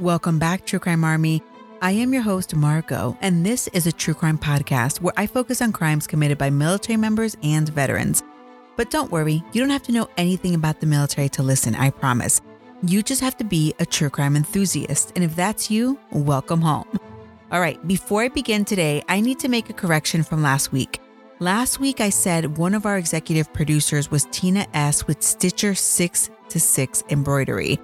Welcome 0.00 0.38
back, 0.38 0.64
True 0.64 0.78
Crime 0.78 1.04
Army. 1.04 1.42
I 1.82 1.90
am 1.90 2.14
your 2.14 2.22
host, 2.22 2.56
Margot, 2.56 3.18
and 3.20 3.44
this 3.44 3.68
is 3.68 3.86
a 3.86 3.92
true 3.92 4.14
crime 4.14 4.38
podcast 4.38 5.02
where 5.02 5.12
I 5.18 5.26
focus 5.26 5.60
on 5.60 5.72
crimes 5.72 6.06
committed 6.06 6.38
by 6.38 6.48
military 6.48 6.96
members 6.96 7.36
and 7.42 7.68
veterans. 7.68 8.22
But 8.76 8.90
don't 8.90 9.12
worry, 9.12 9.44
you 9.52 9.60
don't 9.60 9.68
have 9.68 9.82
to 9.82 9.92
know 9.92 10.08
anything 10.16 10.54
about 10.54 10.80
the 10.80 10.86
military 10.86 11.28
to 11.28 11.42
listen, 11.42 11.74
I 11.74 11.90
promise. 11.90 12.40
You 12.82 13.02
just 13.02 13.20
have 13.20 13.36
to 13.36 13.44
be 13.44 13.74
a 13.78 13.84
true 13.84 14.08
crime 14.08 14.36
enthusiast, 14.36 15.12
and 15.16 15.22
if 15.22 15.36
that's 15.36 15.70
you, 15.70 15.98
welcome 16.12 16.62
home. 16.62 16.88
All 17.52 17.60
right, 17.60 17.86
before 17.86 18.22
I 18.22 18.28
begin 18.28 18.64
today, 18.64 19.02
I 19.06 19.20
need 19.20 19.38
to 19.40 19.50
make 19.50 19.68
a 19.68 19.74
correction 19.74 20.22
from 20.22 20.42
last 20.42 20.72
week. 20.72 20.98
Last 21.40 21.78
week, 21.78 22.00
I 22.00 22.08
said 22.08 22.56
one 22.56 22.72
of 22.72 22.86
our 22.86 22.96
executive 22.96 23.52
producers 23.52 24.10
was 24.10 24.26
Tina 24.30 24.66
S. 24.72 25.06
with 25.06 25.22
Stitcher 25.22 25.74
6 25.74 26.30
to 26.48 26.58
6 26.58 27.04
Embroidery. 27.10 27.78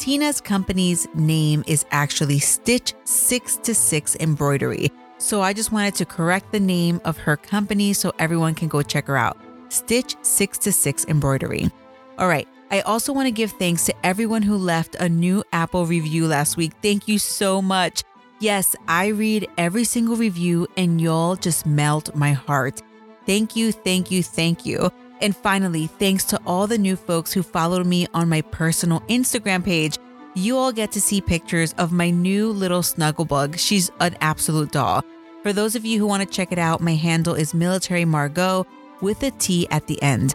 Tina's 0.00 0.40
company's 0.40 1.06
name 1.12 1.62
is 1.66 1.84
actually 1.90 2.38
Stitch 2.38 2.94
6 3.04 3.56
to 3.56 3.74
6 3.74 4.16
Embroidery. 4.18 4.90
So 5.18 5.42
I 5.42 5.52
just 5.52 5.72
wanted 5.72 5.94
to 5.96 6.06
correct 6.06 6.52
the 6.52 6.58
name 6.58 7.02
of 7.04 7.18
her 7.18 7.36
company 7.36 7.92
so 7.92 8.10
everyone 8.18 8.54
can 8.54 8.68
go 8.68 8.80
check 8.80 9.08
her 9.08 9.18
out. 9.18 9.36
Stitch 9.68 10.16
6 10.22 10.56
to 10.56 10.72
6 10.72 11.04
Embroidery. 11.04 11.70
All 12.16 12.28
right. 12.28 12.48
I 12.70 12.80
also 12.80 13.12
want 13.12 13.26
to 13.26 13.30
give 13.30 13.52
thanks 13.52 13.84
to 13.84 14.06
everyone 14.06 14.40
who 14.40 14.56
left 14.56 14.94
a 14.94 15.06
new 15.06 15.44
Apple 15.52 15.84
review 15.84 16.26
last 16.26 16.56
week. 16.56 16.72
Thank 16.80 17.06
you 17.06 17.18
so 17.18 17.60
much. 17.60 18.02
Yes, 18.38 18.74
I 18.88 19.08
read 19.08 19.50
every 19.58 19.84
single 19.84 20.16
review 20.16 20.66
and 20.78 20.98
y'all 20.98 21.36
just 21.36 21.66
melt 21.66 22.14
my 22.16 22.32
heart. 22.32 22.80
Thank 23.26 23.54
you, 23.54 23.70
thank 23.70 24.10
you, 24.10 24.22
thank 24.22 24.64
you. 24.64 24.90
And 25.20 25.36
finally, 25.36 25.86
thanks 25.86 26.24
to 26.26 26.40
all 26.46 26.66
the 26.66 26.78
new 26.78 26.96
folks 26.96 27.32
who 27.32 27.42
followed 27.42 27.86
me 27.86 28.06
on 28.14 28.28
my 28.28 28.40
personal 28.40 29.00
Instagram 29.00 29.64
page. 29.64 29.98
You 30.34 30.56
all 30.56 30.72
get 30.72 30.92
to 30.92 31.00
see 31.00 31.20
pictures 31.20 31.74
of 31.74 31.92
my 31.92 32.10
new 32.10 32.50
little 32.50 32.82
snuggle 32.82 33.24
bug. 33.24 33.58
She's 33.58 33.90
an 34.00 34.16
absolute 34.20 34.72
doll. 34.72 35.02
For 35.42 35.52
those 35.52 35.74
of 35.74 35.84
you 35.84 35.98
who 35.98 36.06
want 36.06 36.22
to 36.22 36.28
check 36.28 36.52
it 36.52 36.58
out, 36.58 36.80
my 36.80 36.94
handle 36.94 37.34
is 37.34 37.54
Military 37.54 38.04
Margot 38.04 38.66
with 39.00 39.22
a 39.22 39.30
T 39.32 39.66
at 39.70 39.86
the 39.86 40.00
end. 40.02 40.34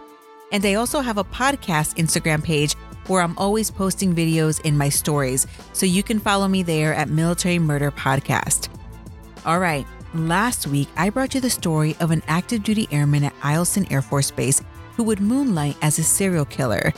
And 0.52 0.66
I 0.66 0.76
also 0.76 1.02
have 1.02 1.18
a 1.18 1.24
podcast 1.24 1.96
Instagram 1.96 2.44
page 2.44 2.74
where 3.08 3.22
I'm 3.22 3.38
always 3.38 3.70
posting 3.70 4.16
videos 4.16 4.60
in 4.62 4.78
my 4.78 4.90
stories, 4.90 5.46
so 5.74 5.86
you 5.86 6.02
can 6.02 6.20
follow 6.20 6.48
me 6.48 6.64
there 6.64 6.94
at 6.94 7.10
Military 7.10 7.60
Murder 7.60 7.92
Podcast. 7.92 8.70
All 9.46 9.60
right, 9.60 9.86
last 10.14 10.66
week 10.66 10.90
I 10.98 11.10
brought 11.12 11.36
you 11.36 11.42
the 11.42 11.50
story 11.50 11.96
of 12.00 12.10
an 12.10 12.24
active 12.28 12.64
duty 12.64 12.88
airman 12.92 13.24
at 13.24 13.40
Eielson 13.42 13.92
Air 13.92 14.02
Force 14.02 14.32
Base 14.32 14.62
who 14.96 15.04
would 15.04 15.20
moonlight 15.20 15.78
as 15.82 16.00
a 16.00 16.04
serial 16.04 16.46
killer. 16.46 16.94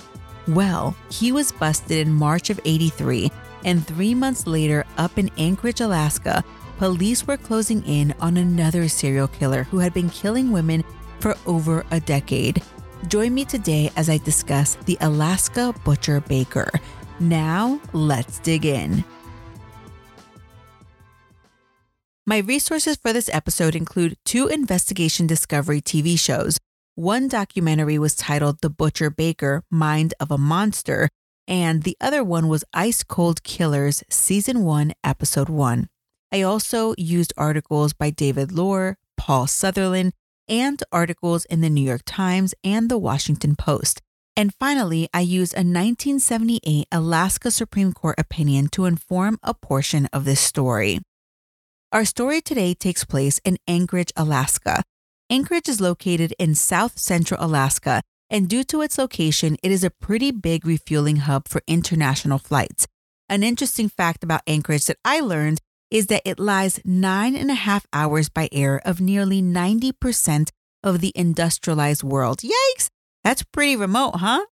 Well, 0.47 0.95
he 1.09 1.31
was 1.31 1.51
busted 1.51 2.07
in 2.07 2.13
March 2.13 2.49
of 2.49 2.59
83, 2.63 3.31
and 3.65 3.85
three 3.85 4.15
months 4.15 4.47
later, 4.47 4.85
up 4.97 5.17
in 5.17 5.29
Anchorage, 5.37 5.81
Alaska, 5.81 6.43
police 6.77 7.27
were 7.27 7.37
closing 7.37 7.83
in 7.85 8.13
on 8.19 8.37
another 8.37 8.87
serial 8.87 9.27
killer 9.27 9.63
who 9.63 9.79
had 9.79 9.93
been 9.93 10.09
killing 10.09 10.51
women 10.51 10.83
for 11.19 11.35
over 11.45 11.85
a 11.91 11.99
decade. 11.99 12.61
Join 13.07 13.33
me 13.33 13.45
today 13.45 13.91
as 13.95 14.09
I 14.09 14.17
discuss 14.19 14.75
the 14.85 14.97
Alaska 15.01 15.73
Butcher 15.83 16.21
Baker. 16.21 16.69
Now, 17.19 17.81
let's 17.93 18.39
dig 18.39 18.65
in. 18.65 19.03
My 22.25 22.39
resources 22.39 22.97
for 22.97 23.13
this 23.13 23.29
episode 23.31 23.75
include 23.75 24.17
two 24.25 24.47
investigation 24.47 25.27
discovery 25.27 25.81
TV 25.81 26.19
shows. 26.19 26.57
One 26.97 27.27
documentary 27.27 27.99
was 27.99 28.15
titled 28.15 28.61
The 28.63 28.71
Butcher 28.71 29.11
Baker 29.11 29.61
Mind 29.69 30.15
of 30.19 30.31
a 30.31 30.37
Monster, 30.39 31.09
and 31.47 31.83
the 31.83 31.95
other 32.01 32.23
one 32.23 32.47
was 32.47 32.63
Ice 32.73 33.03
Cold 33.03 33.43
Killers 33.43 34.03
Season 34.09 34.63
1, 34.63 34.93
Episode 35.03 35.47
1. 35.47 35.89
I 36.31 36.41
also 36.41 36.95
used 36.97 37.33
articles 37.37 37.93
by 37.93 38.09
David 38.09 38.51
Lohr, 38.51 38.97
Paul 39.15 39.45
Sutherland, 39.45 40.13
and 40.49 40.81
articles 40.91 41.45
in 41.45 41.61
the 41.61 41.69
New 41.69 41.85
York 41.85 42.01
Times 42.03 42.55
and 42.63 42.89
the 42.89 42.97
Washington 42.97 43.55
Post. 43.55 44.01
And 44.35 44.51
finally, 44.55 45.07
I 45.13 45.21
used 45.21 45.53
a 45.53 45.61
1978 45.61 46.87
Alaska 46.91 47.51
Supreme 47.51 47.93
Court 47.93 48.15
opinion 48.17 48.69
to 48.69 48.85
inform 48.85 49.37
a 49.43 49.53
portion 49.53 50.07
of 50.11 50.25
this 50.25 50.41
story. 50.41 51.01
Our 51.91 52.05
story 52.05 52.41
today 52.41 52.73
takes 52.73 53.05
place 53.05 53.39
in 53.45 53.59
Anchorage, 53.67 54.11
Alaska. 54.17 54.81
Anchorage 55.29 55.67
is 55.67 55.81
located 55.81 56.33
in 56.39 56.55
south 56.55 56.97
central 56.97 57.43
Alaska, 57.43 58.01
and 58.29 58.47
due 58.47 58.63
to 58.63 58.81
its 58.81 58.97
location, 58.97 59.57
it 59.61 59.71
is 59.71 59.83
a 59.83 59.89
pretty 59.89 60.31
big 60.31 60.65
refueling 60.65 61.17
hub 61.17 61.49
for 61.49 61.61
international 61.67 62.37
flights. 62.39 62.87
An 63.27 63.43
interesting 63.43 63.89
fact 63.89 64.23
about 64.23 64.41
Anchorage 64.47 64.85
that 64.85 64.99
I 65.03 65.19
learned 65.19 65.59
is 65.91 66.07
that 66.07 66.21
it 66.23 66.39
lies 66.39 66.79
nine 66.85 67.35
and 67.35 67.51
a 67.51 67.55
half 67.55 67.85
hours 67.91 68.29
by 68.29 68.47
air 68.53 68.81
of 68.85 69.01
nearly 69.01 69.41
90% 69.41 70.49
of 70.81 71.01
the 71.01 71.11
industrialized 71.13 72.03
world. 72.03 72.39
Yikes! 72.39 72.87
That's 73.25 73.43
pretty 73.43 73.75
remote, 73.75 74.17
huh? 74.17 74.45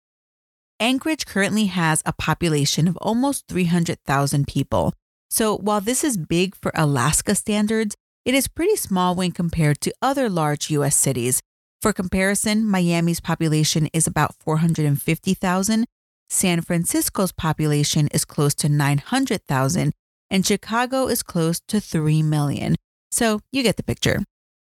Anchorage 0.79 1.27
currently 1.27 1.65
has 1.65 2.01
a 2.03 2.13
population 2.13 2.87
of 2.87 2.97
almost 2.97 3.47
300,000 3.47 4.47
people. 4.47 4.93
So 5.29 5.55
while 5.55 5.81
this 5.81 6.03
is 6.03 6.17
big 6.17 6.55
for 6.55 6.71
Alaska 6.73 7.35
standards, 7.35 7.95
it 8.25 8.33
is 8.33 8.47
pretty 8.47 8.75
small 8.75 9.15
when 9.15 9.31
compared 9.31 9.81
to 9.81 9.93
other 10.01 10.29
large 10.29 10.69
US 10.71 10.95
cities. 10.95 11.41
For 11.81 11.91
comparison, 11.91 12.65
Miami's 12.65 13.19
population 13.19 13.87
is 13.91 14.07
about 14.07 14.35
450,000, 14.35 15.85
San 16.29 16.61
Francisco's 16.61 17.31
population 17.31 18.07
is 18.07 18.25
close 18.25 18.55
to 18.55 18.69
900,000, 18.69 19.93
and 20.29 20.45
Chicago 20.45 21.07
is 21.07 21.21
close 21.21 21.59
to 21.67 21.81
3 21.81 22.23
million. 22.23 22.75
So 23.11 23.41
you 23.51 23.61
get 23.61 23.77
the 23.77 23.83
picture. 23.83 24.23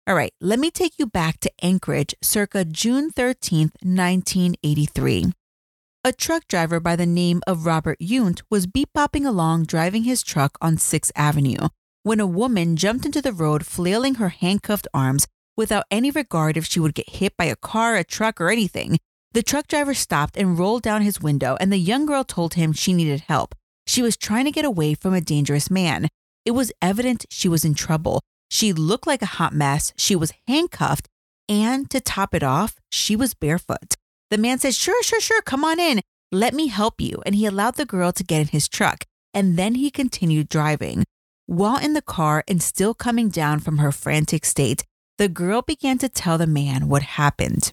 All 0.07 0.15
right, 0.15 0.33
let 0.39 0.57
me 0.57 0.71
take 0.71 0.93
you 0.97 1.05
back 1.05 1.39
to 1.41 1.51
Anchorage 1.61 2.15
circa 2.23 2.65
June 2.65 3.11
13th, 3.11 3.75
1983. 3.83 5.33
A 6.03 6.11
truck 6.13 6.47
driver 6.47 6.79
by 6.79 6.95
the 6.95 7.05
name 7.05 7.41
of 7.45 7.65
Robert 7.65 7.99
Yount 7.99 8.41
was 8.49 8.65
beep 8.65 8.89
bopping 8.97 9.27
along 9.27 9.65
driving 9.65 10.03
his 10.03 10.23
truck 10.23 10.57
on 10.61 10.77
6th 10.77 11.11
Avenue 11.15 11.67
when 12.03 12.19
a 12.19 12.25
woman 12.25 12.75
jumped 12.75 13.05
into 13.05 13.21
the 13.21 13.33
road 13.33 13.65
flailing 13.65 14.15
her 14.15 14.29
handcuffed 14.29 14.87
arms 14.93 15.27
without 15.55 15.85
any 15.91 16.09
regard 16.09 16.57
if 16.57 16.65
she 16.65 16.79
would 16.79 16.95
get 16.95 17.09
hit 17.09 17.37
by 17.37 17.45
a 17.45 17.55
car, 17.55 17.95
a 17.95 18.03
truck, 18.03 18.41
or 18.41 18.49
anything. 18.49 18.97
The 19.33 19.43
truck 19.43 19.67
driver 19.67 19.93
stopped 19.93 20.35
and 20.35 20.57
rolled 20.57 20.81
down 20.81 21.03
his 21.03 21.21
window, 21.21 21.57
and 21.59 21.71
the 21.71 21.77
young 21.77 22.05
girl 22.05 22.23
told 22.23 22.55
him 22.55 22.73
she 22.73 22.93
needed 22.93 23.21
help. 23.27 23.55
She 23.87 24.01
was 24.01 24.17
trying 24.17 24.45
to 24.45 24.51
get 24.51 24.65
away 24.65 24.93
from 24.93 25.13
a 25.13 25.21
dangerous 25.21 25.69
man. 25.69 26.07
It 26.45 26.51
was 26.51 26.73
evident 26.81 27.25
she 27.29 27.47
was 27.47 27.63
in 27.63 27.73
trouble. 27.73 28.21
She 28.49 28.73
looked 28.73 29.07
like 29.07 29.21
a 29.21 29.37
hot 29.37 29.53
mess. 29.53 29.93
She 29.97 30.15
was 30.15 30.33
handcuffed, 30.47 31.07
and 31.47 31.89
to 31.91 32.01
top 32.01 32.33
it 32.33 32.43
off, 32.43 32.79
she 32.89 33.15
was 33.15 33.33
barefoot. 33.33 33.95
The 34.29 34.37
man 34.37 34.59
said, 34.59 34.73
Sure, 34.73 35.01
sure, 35.03 35.21
sure, 35.21 35.41
come 35.41 35.63
on 35.63 35.79
in. 35.79 36.01
Let 36.31 36.53
me 36.53 36.67
help 36.67 36.99
you. 36.99 37.21
And 37.25 37.35
he 37.35 37.45
allowed 37.45 37.75
the 37.75 37.85
girl 37.85 38.11
to 38.13 38.23
get 38.23 38.41
in 38.41 38.47
his 38.47 38.67
truck. 38.67 39.05
And 39.33 39.57
then 39.57 39.75
he 39.75 39.91
continued 39.91 40.49
driving. 40.49 41.03
While 41.45 41.77
in 41.77 41.93
the 41.93 42.01
car 42.01 42.43
and 42.47 42.61
still 42.61 42.93
coming 42.93 43.29
down 43.29 43.59
from 43.59 43.79
her 43.79 43.91
frantic 43.91 44.45
state, 44.45 44.85
the 45.17 45.27
girl 45.27 45.61
began 45.61 45.97
to 45.99 46.09
tell 46.09 46.37
the 46.37 46.47
man 46.47 46.87
what 46.87 47.03
happened. 47.03 47.71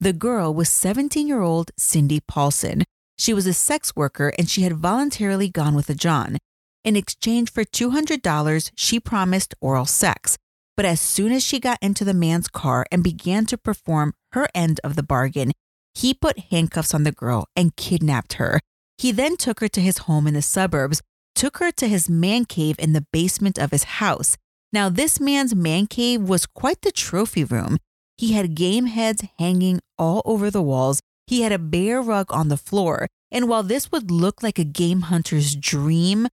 The 0.00 0.12
girl 0.12 0.52
was 0.52 0.68
17 0.68 1.28
year 1.28 1.40
old 1.40 1.70
Cindy 1.76 2.20
Paulson. 2.20 2.84
She 3.18 3.32
was 3.32 3.46
a 3.46 3.52
sex 3.52 3.94
worker 3.94 4.32
and 4.38 4.48
she 4.48 4.62
had 4.62 4.72
voluntarily 4.76 5.48
gone 5.48 5.74
with 5.74 5.88
a 5.90 5.94
John. 5.94 6.38
In 6.84 6.96
exchange 6.96 7.52
for 7.52 7.64
$200, 7.64 8.70
she 8.74 8.98
promised 8.98 9.54
oral 9.60 9.86
sex. 9.86 10.36
But 10.76 10.86
as 10.86 11.00
soon 11.00 11.30
as 11.32 11.44
she 11.44 11.60
got 11.60 11.78
into 11.80 12.04
the 12.04 12.14
man's 12.14 12.48
car 12.48 12.86
and 12.90 13.04
began 13.04 13.46
to 13.46 13.58
perform 13.58 14.14
her 14.32 14.48
end 14.54 14.80
of 14.82 14.96
the 14.96 15.02
bargain, 15.02 15.52
he 15.94 16.14
put 16.14 16.50
handcuffs 16.50 16.94
on 16.94 17.04
the 17.04 17.12
girl 17.12 17.46
and 17.54 17.76
kidnapped 17.76 18.34
her. 18.34 18.60
He 18.98 19.12
then 19.12 19.36
took 19.36 19.60
her 19.60 19.68
to 19.68 19.80
his 19.80 19.98
home 19.98 20.26
in 20.26 20.34
the 20.34 20.42
suburbs, 20.42 21.02
took 21.42 21.58
her 21.58 21.72
to 21.72 21.88
his 21.88 22.08
man 22.08 22.44
cave 22.44 22.76
in 22.78 22.92
the 22.92 23.04
basement 23.12 23.58
of 23.58 23.72
his 23.72 23.98
house. 23.98 24.36
Now, 24.72 24.88
this 24.88 25.18
man's 25.18 25.56
man 25.56 25.88
cave 25.88 26.22
was 26.22 26.46
quite 26.46 26.82
the 26.82 26.92
trophy 26.92 27.42
room. 27.42 27.78
He 28.16 28.34
had 28.34 28.54
game 28.54 28.86
heads 28.86 29.24
hanging 29.40 29.80
all 29.98 30.22
over 30.24 30.52
the 30.52 30.62
walls. 30.62 31.00
He 31.26 31.42
had 31.42 31.50
a 31.50 31.58
bear 31.58 32.00
rug 32.00 32.26
on 32.30 32.46
the 32.46 32.56
floor. 32.56 33.08
And 33.32 33.48
while 33.48 33.64
this 33.64 33.90
would 33.90 34.08
look 34.08 34.40
like 34.40 34.60
a 34.60 34.74
game 34.82 35.00
hunter's 35.10 35.56
dream, 35.56 36.28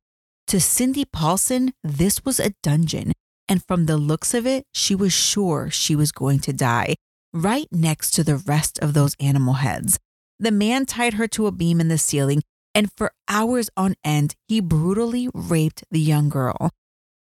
To 0.50 0.60
Cindy 0.60 1.06
Paulson, 1.06 1.74
this 1.84 2.24
was 2.24 2.40
a 2.40 2.54
dungeon. 2.62 3.14
And 3.48 3.66
from 3.66 3.88
the 3.88 3.98
looks 3.98 4.36
of 4.36 4.46
it, 4.46 4.64
she 4.76 4.94
was 4.94 5.12
sure 5.12 5.72
she 5.72 5.96
was 5.96 6.12
going 6.12 6.38
to 6.42 6.54
die, 6.54 6.94
right 7.34 7.68
next 7.72 8.12
to 8.12 8.24
the 8.24 8.38
rest 8.38 8.78
of 8.78 8.94
those 8.94 9.16
animal 9.20 9.56
heads. 9.56 9.98
The 10.38 10.52
man 10.52 10.86
tied 10.86 11.16
her 11.16 11.28
to 11.30 11.48
a 11.48 11.52
beam 11.52 11.82
in 11.82 11.88
the 11.88 11.98
ceiling, 11.98 12.44
and 12.74 12.92
for 12.92 13.14
hours 13.28 13.70
on 13.76 13.96
end, 14.04 14.36
he 14.48 14.60
brutally 14.60 15.30
raped 15.34 15.84
the 15.92 16.00
young 16.00 16.30
girl. 16.30 16.72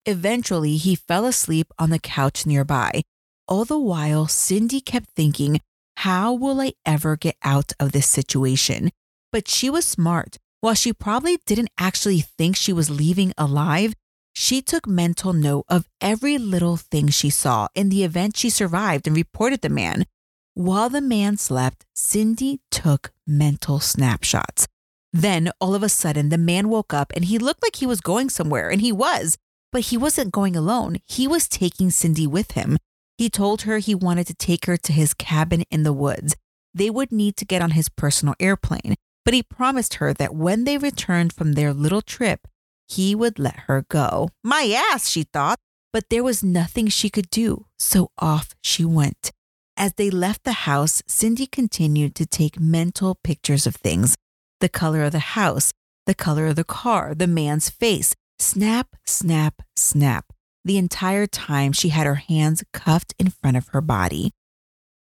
Eventually, 0.05 0.77
he 0.77 0.95
fell 0.95 1.25
asleep 1.25 1.67
on 1.79 1.89
the 1.89 1.99
couch 1.99 2.45
nearby. 2.45 3.03
All 3.47 3.65
the 3.65 3.79
while, 3.79 4.27
Cindy 4.27 4.81
kept 4.81 5.09
thinking, 5.09 5.59
How 5.97 6.33
will 6.33 6.61
I 6.61 6.73
ever 6.85 7.15
get 7.15 7.35
out 7.43 7.73
of 7.79 7.91
this 7.91 8.07
situation? 8.07 8.91
But 9.31 9.47
she 9.47 9.69
was 9.69 9.85
smart. 9.85 10.37
While 10.61 10.75
she 10.75 10.93
probably 10.93 11.37
didn't 11.45 11.69
actually 11.77 12.21
think 12.21 12.55
she 12.55 12.73
was 12.73 12.89
leaving 12.89 13.33
alive, 13.37 13.93
she 14.33 14.61
took 14.61 14.87
mental 14.87 15.31
note 15.31 15.65
of 15.69 15.87
every 16.01 16.37
little 16.37 16.75
thing 16.75 17.07
she 17.09 17.29
saw 17.29 17.67
in 17.73 17.89
the 17.89 18.03
event 18.03 18.35
she 18.35 18.49
survived 18.49 19.07
and 19.07 19.15
reported 19.15 19.61
the 19.61 19.69
man. 19.69 20.05
While 20.53 20.89
the 20.89 21.01
man 21.01 21.37
slept, 21.37 21.85
Cindy 21.93 22.59
took 22.69 23.11
mental 23.25 23.79
snapshots. 23.79 24.67
Then, 25.15 25.49
all 25.61 25.75
of 25.75 25.81
a 25.81 25.87
sudden, 25.87 26.27
the 26.27 26.37
man 26.37 26.67
woke 26.67 26.93
up 26.93 27.13
and 27.15 27.23
he 27.23 27.37
looked 27.37 27.63
like 27.63 27.77
he 27.77 27.87
was 27.87 28.01
going 28.01 28.27
somewhere, 28.27 28.69
and 28.69 28.81
he 28.81 28.91
was. 28.91 29.37
But 29.71 29.83
he 29.83 29.95
wasn't 29.95 30.33
going 30.33 30.57
alone. 30.57 30.97
He 31.05 31.25
was 31.25 31.47
taking 31.47 31.89
Cindy 31.89 32.27
with 32.27 32.51
him. 32.51 32.77
He 33.17 33.29
told 33.29 33.61
her 33.61 33.77
he 33.77 33.95
wanted 33.95 34.27
to 34.27 34.33
take 34.33 34.65
her 34.65 34.75
to 34.75 34.91
his 34.91 35.13
cabin 35.13 35.63
in 35.71 35.83
the 35.83 35.93
woods. 35.93 36.35
They 36.73 36.89
would 36.89 37.13
need 37.13 37.37
to 37.37 37.45
get 37.45 37.61
on 37.61 37.71
his 37.71 37.87
personal 37.87 38.35
airplane, 38.41 38.95
but 39.23 39.33
he 39.33 39.41
promised 39.41 39.95
her 39.95 40.13
that 40.15 40.35
when 40.35 40.65
they 40.65 40.77
returned 40.77 41.31
from 41.31 41.53
their 41.53 41.71
little 41.73 42.01
trip, 42.01 42.45
he 42.85 43.15
would 43.15 43.39
let 43.39 43.55
her 43.67 43.85
go. 43.87 44.31
My 44.43 44.67
ass, 44.91 45.07
she 45.07 45.23
thought, 45.23 45.59
but 45.93 46.09
there 46.09 46.25
was 46.25 46.43
nothing 46.43 46.89
she 46.89 47.09
could 47.09 47.29
do, 47.29 47.67
so 47.79 48.11
off 48.17 48.53
she 48.61 48.83
went. 48.83 49.31
As 49.77 49.93
they 49.93 50.09
left 50.09 50.43
the 50.43 50.67
house, 50.67 51.01
Cindy 51.07 51.47
continued 51.47 52.15
to 52.15 52.25
take 52.25 52.59
mental 52.59 53.15
pictures 53.23 53.65
of 53.65 53.77
things 53.77 54.17
the 54.59 54.69
color 54.69 55.03
of 55.03 55.11
the 55.11 55.19
house, 55.19 55.71
the 56.05 56.15
color 56.15 56.47
of 56.47 56.55
the 56.55 56.63
car, 56.63 57.13
the 57.15 57.27
man's 57.27 57.69
face. 57.69 58.15
Snap, 58.39 58.95
snap, 59.05 59.61
snap. 59.75 60.25
The 60.63 60.77
entire 60.77 61.27
time 61.27 61.71
she 61.71 61.89
had 61.89 62.07
her 62.07 62.15
hands 62.15 62.63
cuffed 62.73 63.13
in 63.17 63.29
front 63.29 63.57
of 63.57 63.69
her 63.69 63.81
body. 63.81 64.31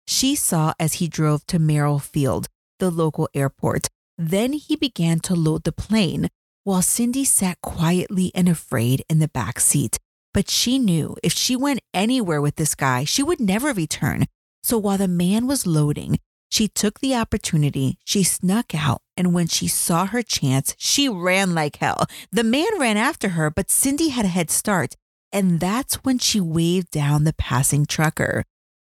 She 0.07 0.35
saw 0.35 0.73
as 0.79 0.95
he 0.95 1.07
drove 1.07 1.45
to 1.47 1.59
Merrill 1.59 1.99
Field, 1.99 2.47
the 2.79 2.89
local 2.89 3.29
airport. 3.33 3.87
Then 4.17 4.53
he 4.53 4.75
began 4.75 5.19
to 5.21 5.35
load 5.35 5.63
the 5.63 5.71
plane, 5.71 6.29
while 6.63 6.81
Cindy 6.81 7.23
sat 7.23 7.61
quietly 7.61 8.31
and 8.33 8.49
afraid 8.49 9.03
in 9.09 9.19
the 9.19 9.27
back 9.27 9.59
seat. 9.59 9.99
But 10.33 10.49
she 10.49 10.79
knew 10.79 11.15
if 11.23 11.33
she 11.33 11.55
went 11.55 11.81
anywhere 11.93 12.41
with 12.41 12.55
this 12.55 12.75
guy, 12.75 13.03
she 13.03 13.23
would 13.23 13.39
never 13.39 13.73
return. 13.73 14.25
So 14.63 14.77
while 14.77 14.97
the 14.97 15.07
man 15.07 15.47
was 15.47 15.67
loading, 15.67 16.19
she 16.49 16.67
took 16.67 16.99
the 16.99 17.15
opportunity, 17.15 17.97
she 18.03 18.23
snuck 18.23 18.73
out, 18.73 19.01
and 19.19 19.33
when 19.33 19.47
she 19.47 19.67
saw 19.67 20.05
her 20.05 20.23
chance, 20.23 20.73
she 20.77 21.09
ran 21.09 21.53
like 21.53 21.75
hell. 21.75 22.05
The 22.31 22.43
man 22.43 22.79
ran 22.79 22.95
after 22.95 23.29
her, 23.29 23.51
but 23.51 23.69
Cindy 23.69 24.09
had 24.09 24.23
a 24.23 24.29
head 24.29 24.49
start, 24.49 24.95
and 25.33 25.59
that's 25.59 25.95
when 26.05 26.19
she 26.19 26.39
waved 26.39 26.89
down 26.89 27.25
the 27.25 27.33
passing 27.33 27.85
trucker. 27.85 28.45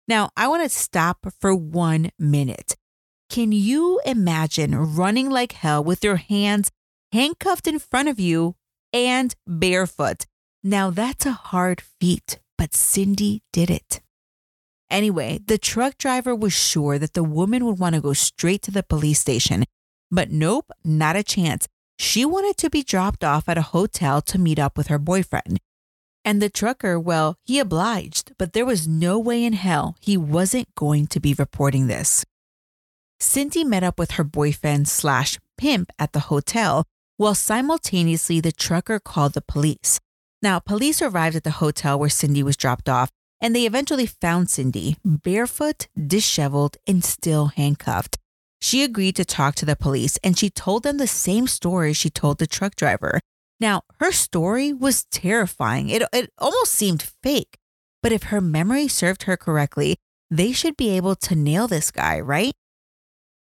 Now, 0.07 0.29
I 0.37 0.47
want 0.49 0.63
to 0.63 0.69
stop 0.69 1.27
for 1.41 1.55
one 1.55 2.11
minute. 2.19 2.77
Can 3.31 3.53
you 3.53 4.01
imagine 4.05 4.95
running 4.95 5.31
like 5.31 5.53
hell 5.53 5.83
with 5.83 6.05
your 6.05 6.17
hands 6.17 6.71
handcuffed 7.13 7.67
in 7.67 7.79
front 7.79 8.09
of 8.11 8.21
you 8.21 8.55
and 8.93 9.35
barefoot? 9.47 10.27
Now, 10.63 10.91
that's 10.91 11.25
a 11.25 11.33
hard 11.33 11.81
feat, 11.81 12.39
but 12.59 12.75
Cindy 12.75 13.43
did 13.51 13.71
it. 13.71 14.03
Anyway, 14.91 15.41
the 15.47 15.59
truck 15.59 15.97
driver 15.97 16.35
was 16.35 16.53
sure 16.53 16.99
that 16.99 17.15
the 17.15 17.25
woman 17.25 17.65
would 17.65 17.79
want 17.79 17.95
to 17.95 18.01
go 18.01 18.13
straight 18.13 18.61
to 18.63 18.71
the 18.71 18.83
police 18.83 19.21
station, 19.21 19.65
but 20.11 20.31
nope, 20.31 20.71
not 20.85 21.17
a 21.17 21.23
chance. 21.23 21.67
She 21.99 22.25
wanted 22.25 22.57
to 22.59 22.71
be 22.71 22.83
dropped 22.83 23.25
off 23.25 23.49
at 23.49 23.59
a 23.59 23.63
hotel 23.63 24.21
to 24.23 24.39
meet 24.39 24.59
up 24.59 24.77
with 24.77 24.87
her 24.87 24.99
boyfriend. 24.99 25.59
And 26.25 26.43
the 26.43 26.51
trucker, 26.51 27.01
well, 27.01 27.37
he 27.45 27.59
obliged, 27.59 28.33
but 28.39 28.53
there 28.53 28.67
was 28.67 28.87
no 28.87 29.19
way 29.19 29.45
in 29.45 29.55
hell 29.55 29.97
he 30.01 30.17
wasn't 30.17 30.75
going 30.75 31.07
to 31.09 31.21
be 31.21 31.35
reporting 31.35 31.87
this. 31.87 32.25
Cindy 33.21 33.65
met 33.65 33.83
up 33.83 33.99
with 33.99 34.13
her 34.13 34.25
boyfriend 34.25 34.89
slash 34.89 35.39
pimp 35.57 35.91
at 35.99 36.13
the 36.13 36.29
hotel, 36.31 36.85
while 37.17 37.35
simultaneously 37.35 38.41
the 38.41 38.53
trucker 38.53 39.01
called 39.01 39.35
the 39.35 39.41
police. 39.41 39.99
Now, 40.41 40.61
police 40.61 41.03
arrived 41.03 41.35
at 41.35 41.43
the 41.43 41.59
hotel 41.63 41.99
where 41.99 42.09
Cindy 42.09 42.43
was 42.45 42.57
dropped 42.57 42.89
off 42.89 43.11
and 43.41 43.55
they 43.55 43.67
eventually 43.67 44.07
found 44.07 44.51
Cindy 44.51 44.97
barefoot, 45.05 45.89
disheveled, 46.07 46.77
and 46.87 47.05
still 47.05 47.47
handcuffed. 47.47 48.19
She 48.61 48.83
agreed 48.83 49.17
to 49.17 49.25
talk 49.25 49.55
to 49.57 49.67
the 49.67 49.77
police 49.77 50.19
and 50.25 50.39
she 50.39 50.51
told 50.51 50.83
them 50.83 50.99
the 50.99 51.07
same 51.07 51.47
story 51.47 51.93
she 51.93 52.11
told 52.11 52.39
the 52.39 52.47
truck 52.47 52.77
driver. 52.77 53.21
Now, 53.61 53.83
her 53.99 54.13
story 54.13 54.73
was 54.73 55.05
terrifying. 55.11 55.89
It, 55.89 56.03
it 56.13 56.33
almost 56.39 56.73
seemed 56.73 57.03
fake. 57.23 57.57
But 58.03 58.13
if 58.13 58.25
her 58.25 58.41
memory 58.41 58.89
served 58.89 59.25
her 59.25 59.37
correctly, 59.37 59.97
they 60.31 60.53
should 60.53 60.77
be 60.77 60.91
able 60.91 61.17
to 61.17 61.35
nail 61.35 61.67
this 61.67 61.91
guy, 61.91 62.21
right? 62.21 62.53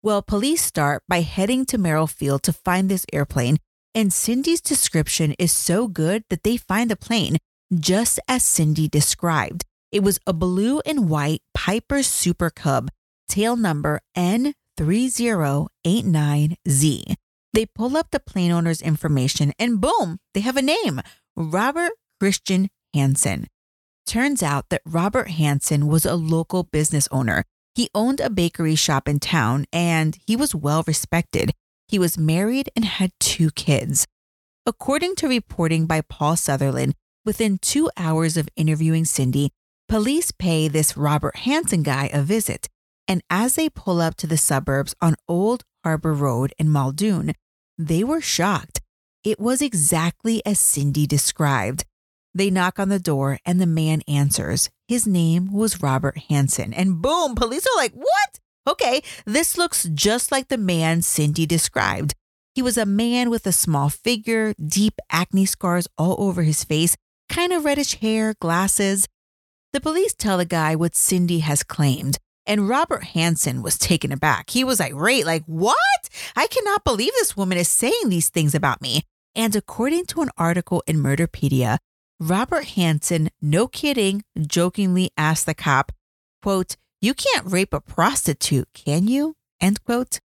Well, 0.03 0.21
police 0.21 0.63
start 0.63 1.03
by 1.09 1.21
heading 1.21 1.65
to 1.67 1.79
Merrill 1.79 2.07
Field 2.07 2.43
to 2.43 2.53
find 2.53 2.89
this 2.89 3.07
airplane, 3.13 3.59
and 3.95 4.13
Cindy's 4.13 4.61
description 4.61 5.33
is 5.39 5.53
so 5.53 5.87
good 5.87 6.25
that 6.29 6.43
they 6.43 6.57
find 6.57 6.91
the 6.91 6.97
plane 6.97 7.39
just 7.73 8.19
as 8.29 8.43
Cindy 8.43 8.89
described. 8.89 9.65
It 9.93 10.03
was 10.03 10.19
a 10.27 10.33
blue 10.33 10.81
and 10.85 11.09
white 11.09 11.41
Piper 11.55 12.03
Super 12.03 12.51
Cub, 12.51 12.91
tail 13.29 13.57
number 13.57 14.01
N3089Z. 14.79 17.17
They 17.55 17.67
pull 17.67 17.97
up 17.97 18.11
the 18.11 18.21
plane 18.21 18.51
owner's 18.51 18.81
information 18.81 19.53
and 19.59 19.81
boom, 19.81 20.19
they 20.35 20.41
have 20.41 20.57
a 20.57 20.63
name 20.63 21.01
Robert 21.37 21.93
Christian 22.19 22.71
Hansen. 22.95 23.47
Turns 24.07 24.43
out 24.43 24.71
that 24.71 24.83
Robert 24.85 25.31
Hansen 25.31 25.87
was 25.87 26.07
a 26.07 26.17
local 26.17 26.65
business 26.65 27.09
owner. 27.11 27.45
He 27.75 27.89
owned 27.95 28.21
a 28.21 28.31
bakery 28.31 28.75
shop 28.75 29.09
in 29.09 29.21
town 29.21 29.67
and 29.73 30.19
he 30.27 30.37
was 30.37 30.55
well 30.55 30.83
respected. 30.87 31.53
He 31.89 31.99
was 31.99 32.19
married 32.19 32.71
and 32.75 32.85
had 32.85 33.13
two 33.21 33.51
kids. 33.51 34.07
According 34.65 35.17
to 35.17 35.29
reporting 35.29 35.87
by 35.87 36.01
Paul 36.01 36.37
Sutherland, 36.37 36.95
within 37.25 37.59
two 37.59 37.91
hours 37.97 38.37
of 38.37 38.49
interviewing 38.57 39.05
Cindy, 39.05 39.51
Police 39.89 40.31
pay 40.31 40.69
this 40.69 40.97
Robert 40.97 41.37
Hansen 41.37 41.83
guy 41.83 42.09
a 42.13 42.23
visit, 42.23 42.69
and 43.07 43.23
as 43.31 43.55
they 43.55 43.69
pull 43.69 44.01
up 44.01 44.15
to 44.17 44.27
the 44.27 44.37
suburbs 44.37 44.95
on 45.01 45.17
Old 45.29 45.65
Harbor 45.85 46.15
Road 46.15 46.53
in 46.59 46.69
Muldoon, 46.69 47.33
they 47.79 48.05
were 48.05 48.21
shocked. 48.21 48.81
It 49.25 49.39
was 49.39 49.63
exactly 49.63 50.43
as 50.45 50.59
Cindy 50.59 51.07
described. 51.07 51.85
They 52.35 52.51
knock 52.51 52.79
on 52.79 52.89
the 52.89 52.99
door 52.99 53.39
and 53.45 53.61
the 53.61 53.67
man 53.67 54.03
answers. 54.09 54.71
His 54.89 55.07
name 55.07 55.53
was 55.53 55.83
Robert 55.83 56.19
Hansen. 56.29 56.73
And 56.73 57.03
boom, 57.03 57.35
police 57.35 57.67
are 57.67 57.77
like, 57.77 57.93
what? 57.93 58.41
Okay, 58.69 59.03
this 59.27 59.59
looks 59.59 59.89
just 59.93 60.33
like 60.33 60.49
the 60.49 60.59
man 60.59 61.03
Cindy 61.03 61.47
described. 61.47 62.15
He 62.55 62.63
was 62.63 62.77
a 62.77 62.87
man 62.87 63.31
with 63.31 63.47
a 63.47 63.53
small 63.53 63.89
figure, 63.89 64.55
deep 64.55 64.95
acne 65.11 65.47
scars 65.47 65.89
all 65.97 66.17
over 66.19 66.43
his 66.43 66.65
face, 66.65 66.97
kind 67.29 67.53
of 67.53 67.65
reddish 67.65 67.99
hair, 67.99 68.35
glasses. 68.41 69.09
The 69.73 69.81
police 69.81 70.15
tell 70.15 70.39
the 70.39 70.45
guy 70.45 70.77
what 70.77 70.95
Cindy 70.95 71.41
has 71.41 71.63
claimed, 71.63 72.19
and 72.47 72.69
Robert 72.69 73.05
Hansen 73.05 73.63
was 73.63 73.79
taken 73.79 74.13
aback. 74.13 74.51
He 74.51 74.65
was 74.65 74.81
irate, 74.81 75.27
like, 75.27 75.45
What? 75.47 76.09
I 76.37 76.47
cannot 76.47 76.85
believe 76.85 77.13
this 77.15 77.37
woman 77.37 77.59
is 77.59 77.69
saying 77.69 78.09
these 78.09 78.29
things 78.29 78.55
about 78.55 78.83
me. 78.83 79.05
And 79.35 79.57
according 79.57 80.07
to 80.07 80.23
an 80.23 80.31
article 80.37 80.83
in 80.87 80.99
Murderpedia, 80.99 81.79
Robert 82.21 82.65
Hansen, 82.65 83.31
no 83.41 83.67
kidding, 83.67 84.23
jokingly 84.39 85.11
asked 85.17 85.47
the 85.47 85.55
cop, 85.55 85.91
quote, 86.43 86.77
You 87.01 87.15
can't 87.15 87.51
rape 87.51 87.73
a 87.73 87.81
prostitute, 87.81 88.69
can 88.75 89.09
you? 89.09 89.35
End 89.61 89.83
quote. 89.85 90.21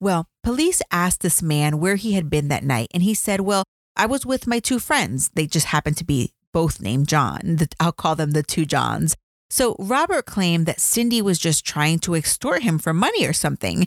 Well, 0.00 0.26
police 0.42 0.82
asked 0.90 1.20
this 1.20 1.42
man 1.42 1.78
where 1.78 1.96
he 1.96 2.12
had 2.12 2.30
been 2.30 2.48
that 2.48 2.64
night, 2.64 2.88
and 2.92 3.02
he 3.02 3.14
said, 3.14 3.40
Well, 3.40 3.64
I 3.96 4.06
was 4.06 4.24
with 4.24 4.46
my 4.46 4.60
two 4.60 4.78
friends. 4.78 5.30
They 5.34 5.46
just 5.46 5.66
happened 5.66 5.96
to 5.98 6.04
be 6.04 6.32
both 6.52 6.80
named 6.80 7.08
John. 7.08 7.58
I'll 7.78 7.92
call 7.92 8.16
them 8.16 8.32
the 8.32 8.42
two 8.42 8.64
Johns. 8.64 9.16
So 9.50 9.74
Robert 9.78 10.26
claimed 10.26 10.66
that 10.66 10.80
Cindy 10.80 11.20
was 11.20 11.38
just 11.38 11.66
trying 11.66 11.98
to 12.00 12.14
extort 12.14 12.62
him 12.62 12.78
for 12.78 12.94
money 12.94 13.26
or 13.26 13.32
something. 13.32 13.86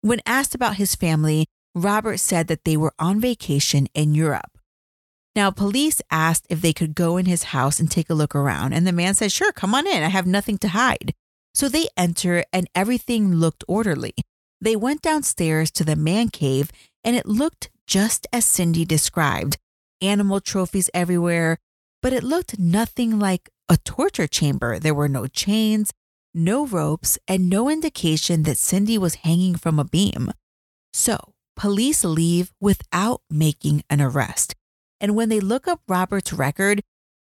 When 0.00 0.20
asked 0.24 0.54
about 0.54 0.76
his 0.76 0.94
family, 0.94 1.46
Robert 1.74 2.18
said 2.18 2.48
that 2.48 2.64
they 2.64 2.76
were 2.76 2.94
on 2.98 3.20
vacation 3.20 3.88
in 3.94 4.14
Europe. 4.14 4.58
Now, 5.34 5.50
police 5.50 6.02
asked 6.10 6.46
if 6.50 6.60
they 6.60 6.72
could 6.72 6.94
go 6.94 7.16
in 7.16 7.26
his 7.26 7.44
house 7.44 7.80
and 7.80 7.90
take 7.90 8.10
a 8.10 8.14
look 8.14 8.34
around, 8.34 8.72
and 8.72 8.86
the 8.86 8.92
man 8.92 9.14
said, 9.14 9.32
Sure, 9.32 9.52
come 9.52 9.74
on 9.74 9.86
in. 9.86 10.02
I 10.02 10.08
have 10.08 10.26
nothing 10.26 10.58
to 10.58 10.68
hide. 10.68 11.14
So 11.54 11.68
they 11.68 11.88
enter, 11.96 12.44
and 12.52 12.68
everything 12.74 13.34
looked 13.34 13.64
orderly. 13.68 14.14
They 14.60 14.76
went 14.76 15.02
downstairs 15.02 15.70
to 15.72 15.84
the 15.84 15.96
man 15.96 16.28
cave, 16.28 16.70
and 17.02 17.16
it 17.16 17.26
looked 17.26 17.70
just 17.86 18.26
as 18.32 18.44
Cindy 18.44 18.84
described 18.84 19.58
animal 20.00 20.40
trophies 20.40 20.90
everywhere, 20.92 21.58
but 22.02 22.12
it 22.12 22.24
looked 22.24 22.58
nothing 22.58 23.18
like 23.18 23.48
a 23.68 23.76
torture 23.78 24.26
chamber. 24.26 24.78
There 24.78 24.94
were 24.94 25.08
no 25.08 25.26
chains, 25.26 25.92
no 26.34 26.66
ropes, 26.66 27.18
and 27.26 27.48
no 27.48 27.68
indication 27.68 28.42
that 28.44 28.58
Cindy 28.58 28.98
was 28.98 29.16
hanging 29.16 29.54
from 29.54 29.78
a 29.78 29.84
beam. 29.84 30.32
So, 30.92 31.32
police 31.56 32.04
leave 32.04 32.52
without 32.60 33.22
making 33.30 33.82
an 33.88 34.00
arrest. 34.00 34.54
And 35.00 35.16
when 35.16 35.28
they 35.28 35.40
look 35.40 35.66
up 35.66 35.80
Robert's 35.88 36.32
record, 36.32 36.82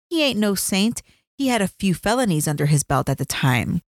he 0.09 0.23
ain't 0.23 0.39
no 0.39 0.55
saint. 0.55 1.01
He 1.37 1.47
had 1.47 1.61
a 1.61 1.67
few 1.67 1.93
felonies 1.93 2.47
under 2.47 2.67
his 2.67 2.83
belt 2.83 3.09
at 3.09 3.17
the 3.17 3.25
time. 3.25 3.81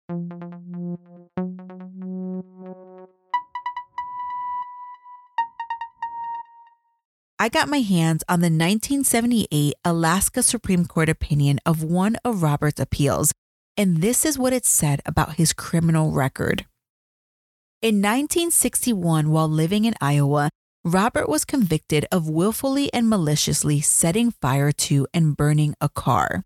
I 7.39 7.49
got 7.49 7.69
my 7.69 7.81
hands 7.81 8.23
on 8.27 8.39
the 8.39 8.45
1978 8.45 9.75
Alaska 9.85 10.41
Supreme 10.41 10.85
Court 10.85 11.07
opinion 11.07 11.59
of 11.67 11.83
one 11.83 12.15
of 12.25 12.41
Robert's 12.41 12.79
appeals, 12.79 13.31
and 13.77 13.97
this 13.97 14.25
is 14.25 14.39
what 14.39 14.53
it 14.53 14.65
said 14.65 15.01
about 15.05 15.35
his 15.35 15.53
criminal 15.53 16.11
record. 16.11 16.65
In 17.79 17.97
1961, 17.97 19.29
while 19.29 19.47
living 19.47 19.85
in 19.85 19.93
Iowa, 20.01 20.49
Robert 20.83 21.29
was 21.29 21.45
convicted 21.45 22.07
of 22.11 22.27
willfully 22.27 22.91
and 22.91 23.07
maliciously 23.07 23.81
setting 23.81 24.31
fire 24.31 24.71
to 24.71 25.05
and 25.13 25.37
burning 25.37 25.75
a 25.79 25.89
car. 25.89 26.43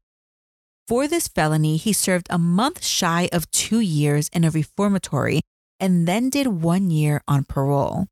For 0.90 1.08
this 1.08 1.30
felony, 1.30 1.78
he 1.78 1.94
served 1.94 2.28
a 2.30 2.38
month 2.38 2.84
shy 2.84 3.30
of 3.32 3.50
two 3.52 3.80
years 3.80 4.28
in 4.34 4.44
a 4.44 4.52
reformatory 4.52 5.40
and 5.80 6.06
then 6.06 6.30
did 6.30 6.48
one 6.48 6.92
year 6.92 7.22
on 7.30 7.46
parole. 7.46 8.08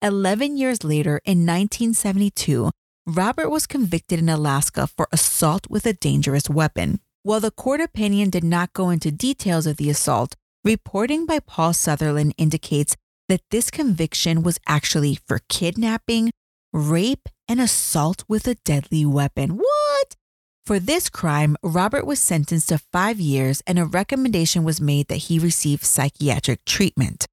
11 0.00 0.56
years 0.56 0.84
later, 0.84 1.20
in 1.24 1.44
1972, 1.44 2.70
Robert 3.06 3.50
was 3.50 3.66
convicted 3.66 4.20
in 4.20 4.28
Alaska 4.28 4.86
for 4.86 5.08
assault 5.10 5.66
with 5.68 5.86
a 5.86 5.92
dangerous 5.92 6.48
weapon. 6.48 7.00
While 7.24 7.40
the 7.40 7.50
court 7.50 7.80
opinion 7.80 8.30
did 8.30 8.44
not 8.44 8.72
go 8.72 8.90
into 8.90 9.10
details 9.10 9.66
of 9.66 9.76
the 9.76 9.90
assault, 9.90 10.36
reporting 10.64 11.26
by 11.26 11.40
Paul 11.40 11.72
Sutherland 11.72 12.34
indicates 12.38 12.94
that 13.28 13.40
this 13.50 13.70
conviction 13.70 14.42
was 14.42 14.60
actually 14.68 15.18
for 15.26 15.40
kidnapping, 15.48 16.30
rape, 16.72 17.28
and 17.48 17.60
assault 17.60 18.24
with 18.28 18.46
a 18.46 18.54
deadly 18.64 19.04
weapon. 19.04 19.56
What? 19.56 20.16
For 20.64 20.78
this 20.78 21.08
crime, 21.08 21.56
Robert 21.62 22.06
was 22.06 22.20
sentenced 22.20 22.68
to 22.68 22.78
five 22.78 23.18
years 23.18 23.62
and 23.66 23.78
a 23.78 23.84
recommendation 23.84 24.62
was 24.62 24.80
made 24.80 25.08
that 25.08 25.26
he 25.26 25.38
receive 25.38 25.82
psychiatric 25.82 26.64
treatment. 26.64 27.26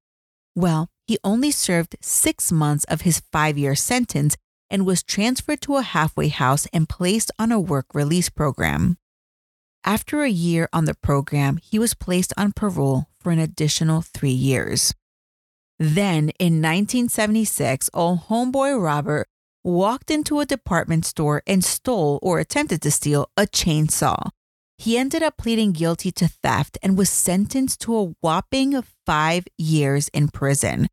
Well, 0.54 0.88
he 1.06 1.18
only 1.22 1.50
served 1.50 1.96
six 2.00 2.50
months 2.50 2.84
of 2.84 3.02
his 3.02 3.22
five 3.32 3.56
year 3.56 3.74
sentence 3.74 4.36
and 4.68 4.84
was 4.84 5.02
transferred 5.02 5.60
to 5.60 5.76
a 5.76 5.82
halfway 5.82 6.28
house 6.28 6.66
and 6.72 6.88
placed 6.88 7.30
on 7.38 7.52
a 7.52 7.60
work 7.60 7.86
release 7.94 8.28
program. 8.28 8.98
After 9.84 10.22
a 10.22 10.28
year 10.28 10.68
on 10.72 10.84
the 10.84 10.94
program, 10.94 11.58
he 11.58 11.78
was 11.78 11.94
placed 11.94 12.32
on 12.36 12.52
parole 12.52 13.06
for 13.20 13.30
an 13.30 13.38
additional 13.38 14.02
three 14.02 14.30
years. 14.30 14.92
Then, 15.78 16.30
in 16.40 16.60
1976, 16.60 17.90
old 17.94 18.22
homeboy 18.22 18.82
Robert 18.82 19.28
walked 19.62 20.10
into 20.10 20.40
a 20.40 20.46
department 20.46 21.04
store 21.04 21.42
and 21.46 21.64
stole 21.64 22.18
or 22.22 22.40
attempted 22.40 22.82
to 22.82 22.90
steal 22.90 23.30
a 23.36 23.42
chainsaw. 23.42 24.30
He 24.78 24.98
ended 24.98 25.22
up 25.22 25.36
pleading 25.36 25.72
guilty 25.72 26.10
to 26.12 26.28
theft 26.28 26.78
and 26.82 26.98
was 26.98 27.10
sentenced 27.10 27.80
to 27.82 27.96
a 27.96 28.14
whopping 28.20 28.82
five 29.06 29.44
years 29.56 30.08
in 30.08 30.28
prison. 30.28 30.88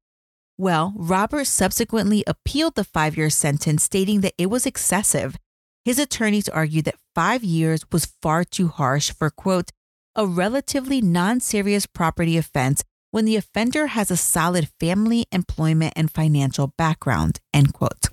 Well, 0.64 0.94
Robert 0.96 1.48
subsequently 1.48 2.24
appealed 2.26 2.76
the 2.76 2.86
five 2.86 3.18
year 3.18 3.30
sentence, 3.30 3.84
stating 3.84 4.22
that 4.22 4.34
it 4.38 4.50
was 4.50 4.66
excessive. 4.66 5.36
His 5.84 6.00
attorneys 6.00 6.48
argued 6.48 6.86
that 6.86 7.04
five 7.14 7.44
years 7.44 7.84
was 7.92 8.14
far 8.22 8.46
too 8.46 8.70
harsh 8.70 9.12
for, 9.12 9.30
quote, 9.30 9.72
a 10.16 10.26
relatively 10.26 11.02
non 11.02 11.42
serious 11.42 11.86
property 11.86 12.38
offense 12.38 12.82
when 13.12 13.26
the 13.26 13.36
offender 13.36 13.88
has 13.88 14.10
a 14.10 14.16
solid 14.16 14.70
family, 14.80 15.26
employment, 15.34 15.92
and 15.98 16.10
financial 16.10 16.68
background, 16.78 17.42
end 17.54 17.74
quote. 17.74 18.06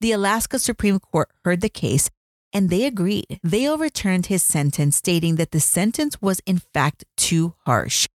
The 0.00 0.10
Alaska 0.10 0.58
Supreme 0.58 0.98
Court 0.98 1.28
heard 1.44 1.60
the 1.60 1.68
case 1.68 2.10
and 2.52 2.70
they 2.70 2.86
agreed. 2.86 3.38
They 3.44 3.68
overturned 3.68 4.26
his 4.26 4.42
sentence, 4.42 4.96
stating 4.96 5.36
that 5.36 5.52
the 5.52 5.60
sentence 5.60 6.20
was 6.20 6.40
in 6.44 6.58
fact 6.58 7.04
too 7.16 7.54
harsh. 7.66 8.08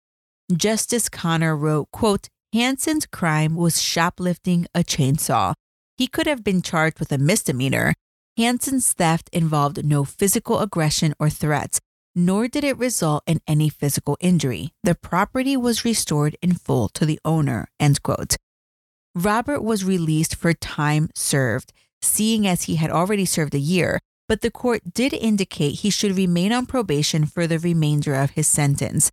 Justice 0.51 1.11
Connor 1.11 1.55
wrote, 1.55 1.91
quote, 1.91 2.31
Hansen's 2.55 3.05
crime 3.05 3.57
was 3.57 3.83
shoplifting 3.83 4.69
a 4.77 4.85
chainsaw. 4.85 5.55
He 5.97 6.07
could 6.07 6.29
have 6.29 6.45
been 6.45 6.63
charged 6.63 7.01
with 7.01 7.11
a 7.11 7.19
misdemeanor. 7.19 7.95
Hansen's 8.37 8.93
theft 8.93 9.29
involved 9.33 9.85
no 9.85 10.05
physical 10.05 10.61
aggression 10.61 11.15
or 11.19 11.29
threats, 11.29 11.81
nor 12.15 12.47
did 12.47 12.63
it 12.63 12.79
result 12.79 13.25
in 13.27 13.41
any 13.49 13.69
physical 13.69 14.17
injury. 14.21 14.71
The 14.85 14.95
property 14.95 15.57
was 15.57 15.85
restored 15.85 16.37
in 16.41 16.55
full 16.55 16.89
to 16.91 17.05
the 17.05 17.19
owner. 17.25 17.67
End 17.81 18.05
quote. 18.05 18.37
Robert 19.17 19.63
was 19.63 19.85
released 19.85 20.37
for 20.37 20.55
time 20.55 21.11
served, 21.13 21.73
seeing 22.03 22.47
as 22.47 22.65
he 22.65 22.77
had 22.77 22.91
already 22.91 23.25
served 23.25 23.57
a 23.57 23.59
year, 23.75 23.99
but 24.29 24.43
the 24.43 24.51
court 24.53 24.95
did 24.95 25.13
indicate 25.13 25.81
he 25.81 25.91
should 25.91 26.17
remain 26.17 26.53
on 26.53 26.67
probation 26.67 27.27
for 27.27 27.49
the 27.49 27.59
remainder 27.59 28.15
of 28.15 28.31
his 28.31 28.47
sentence. 28.47 29.11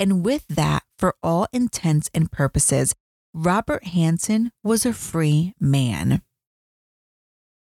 And 0.00 0.24
with 0.24 0.48
that, 0.48 0.82
for 1.02 1.16
all 1.20 1.48
intents 1.52 2.08
and 2.14 2.30
purposes, 2.30 2.94
Robert 3.34 3.82
Hansen 3.88 4.52
was 4.62 4.86
a 4.86 4.92
free 4.92 5.52
man. 5.58 6.22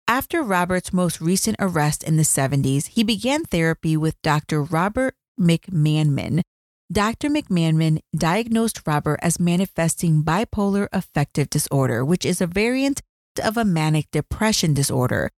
After 0.05 0.43
Robert's 0.43 0.91
most 0.91 1.21
recent 1.21 1.55
arrest 1.57 2.03
in 2.03 2.17
the 2.17 2.23
70s, 2.23 2.87
he 2.87 3.05
began 3.05 3.45
therapy 3.45 3.95
with 3.95 4.21
Dr. 4.21 4.61
Robert 4.61 5.15
McManmon. 5.39 6.41
Dr. 6.91 7.29
McManmon 7.29 7.99
diagnosed 8.13 8.81
Robert 8.85 9.17
as 9.23 9.39
manifesting 9.39 10.23
bipolar 10.23 10.89
affective 10.91 11.49
disorder, 11.49 12.03
which 12.03 12.25
is 12.25 12.41
a 12.41 12.47
variant 12.47 12.99
of 13.41 13.55
a 13.55 13.63
manic 13.63 14.11
depression 14.11 14.73
disorder. 14.73 15.29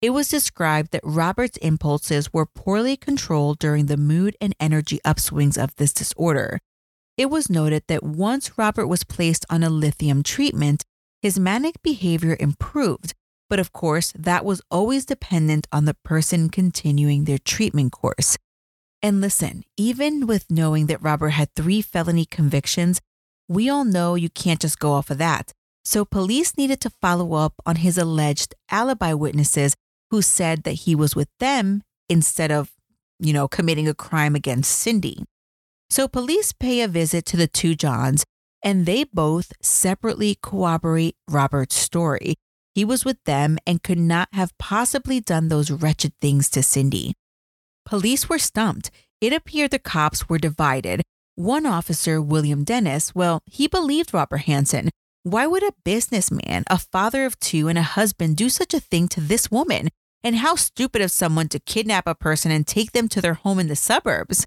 It 0.00 0.14
was 0.16 0.30
described 0.30 0.92
that 0.92 1.04
Robert's 1.04 1.58
impulses 1.58 2.32
were 2.32 2.46
poorly 2.46 2.96
controlled 2.96 3.58
during 3.58 3.86
the 3.86 3.98
mood 3.98 4.38
and 4.40 4.56
energy 4.58 5.00
upswings 5.04 5.62
of 5.62 5.76
this 5.76 5.92
disorder. 5.92 6.58
It 7.16 7.30
was 7.30 7.50
noted 7.50 7.84
that 7.88 8.02
once 8.02 8.56
Robert 8.56 8.86
was 8.86 9.04
placed 9.04 9.44
on 9.50 9.62
a 9.62 9.70
lithium 9.70 10.22
treatment, 10.22 10.84
his 11.20 11.38
manic 11.38 11.82
behavior 11.82 12.36
improved, 12.40 13.14
but 13.50 13.58
of 13.58 13.72
course, 13.72 14.12
that 14.18 14.44
was 14.44 14.62
always 14.70 15.04
dependent 15.04 15.66
on 15.70 15.84
the 15.84 15.96
person 16.04 16.48
continuing 16.48 17.24
their 17.24 17.38
treatment 17.38 17.92
course. 17.92 18.38
And 19.02 19.20
listen, 19.20 19.64
even 19.76 20.26
with 20.26 20.50
knowing 20.50 20.86
that 20.86 21.02
Robert 21.02 21.30
had 21.30 21.54
three 21.54 21.82
felony 21.82 22.24
convictions, 22.24 23.00
we 23.48 23.68
all 23.68 23.84
know 23.84 24.14
you 24.14 24.30
can't 24.30 24.60
just 24.60 24.78
go 24.78 24.92
off 24.92 25.10
of 25.10 25.18
that. 25.18 25.52
So 25.84 26.04
police 26.04 26.56
needed 26.56 26.80
to 26.80 26.90
follow 26.90 27.34
up 27.34 27.54
on 27.66 27.76
his 27.76 27.98
alleged 27.98 28.54
alibi 28.70 29.12
witnesses 29.12 29.74
who 30.10 30.22
said 30.22 30.62
that 30.62 30.72
he 30.72 30.94
was 30.94 31.16
with 31.16 31.28
them 31.40 31.82
instead 32.08 32.52
of, 32.52 32.72
you 33.18 33.32
know, 33.32 33.48
committing 33.48 33.88
a 33.88 33.94
crime 33.94 34.34
against 34.34 34.78
Cindy. 34.78 35.24
So 35.92 36.08
police 36.08 36.52
pay 36.52 36.80
a 36.80 36.88
visit 36.88 37.26
to 37.26 37.36
the 37.36 37.46
two 37.46 37.74
Johns 37.74 38.24
and 38.64 38.86
they 38.86 39.04
both 39.04 39.52
separately 39.60 40.38
corroborate 40.42 41.16
Robert's 41.28 41.74
story. 41.74 42.34
He 42.74 42.82
was 42.82 43.04
with 43.04 43.22
them 43.24 43.58
and 43.66 43.82
could 43.82 43.98
not 43.98 44.30
have 44.32 44.56
possibly 44.56 45.20
done 45.20 45.48
those 45.48 45.70
wretched 45.70 46.14
things 46.18 46.48
to 46.48 46.62
Cindy. 46.62 47.12
Police 47.84 48.26
were 48.26 48.38
stumped. 48.38 48.90
It 49.20 49.34
appeared 49.34 49.70
the 49.70 49.78
cops 49.78 50.30
were 50.30 50.38
divided. 50.38 51.02
One 51.34 51.66
officer, 51.66 52.22
William 52.22 52.64
Dennis, 52.64 53.14
well, 53.14 53.40
he 53.44 53.68
believed 53.68 54.14
Robert 54.14 54.44
Hansen. 54.48 54.88
Why 55.24 55.46
would 55.46 55.62
a 55.62 55.74
businessman, 55.84 56.64
a 56.70 56.78
father 56.78 57.26
of 57.26 57.38
two, 57.38 57.68
and 57.68 57.76
a 57.78 57.82
husband 57.82 58.38
do 58.38 58.48
such 58.48 58.72
a 58.72 58.80
thing 58.80 59.08
to 59.08 59.20
this 59.20 59.50
woman? 59.50 59.90
And 60.24 60.36
how 60.36 60.54
stupid 60.54 61.02
of 61.02 61.10
someone 61.10 61.48
to 61.48 61.60
kidnap 61.60 62.06
a 62.06 62.14
person 62.14 62.50
and 62.50 62.66
take 62.66 62.92
them 62.92 63.10
to 63.10 63.20
their 63.20 63.34
home 63.34 63.58
in 63.58 63.68
the 63.68 63.76
suburbs. 63.76 64.46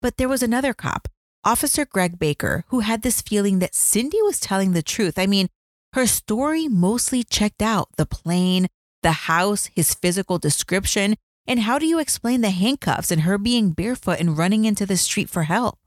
But 0.00 0.16
there 0.16 0.28
was 0.28 0.42
another 0.42 0.74
cop, 0.74 1.08
Officer 1.44 1.84
Greg 1.84 2.18
Baker, 2.18 2.64
who 2.68 2.80
had 2.80 3.02
this 3.02 3.20
feeling 3.22 3.58
that 3.58 3.74
Cindy 3.74 4.22
was 4.22 4.38
telling 4.38 4.72
the 4.72 4.82
truth. 4.82 5.18
I 5.18 5.26
mean, 5.26 5.48
her 5.94 6.06
story 6.06 6.68
mostly 6.68 7.24
checked 7.24 7.62
out 7.62 7.88
the 7.96 8.06
plane, 8.06 8.68
the 9.02 9.12
house, 9.12 9.66
his 9.74 9.94
physical 9.94 10.38
description, 10.38 11.16
and 11.46 11.60
how 11.60 11.78
do 11.78 11.86
you 11.86 11.98
explain 11.98 12.42
the 12.42 12.50
handcuffs 12.50 13.10
and 13.10 13.22
her 13.22 13.38
being 13.38 13.70
barefoot 13.70 14.20
and 14.20 14.36
running 14.36 14.64
into 14.64 14.84
the 14.84 14.96
street 14.96 15.30
for 15.30 15.44
help? 15.44 15.78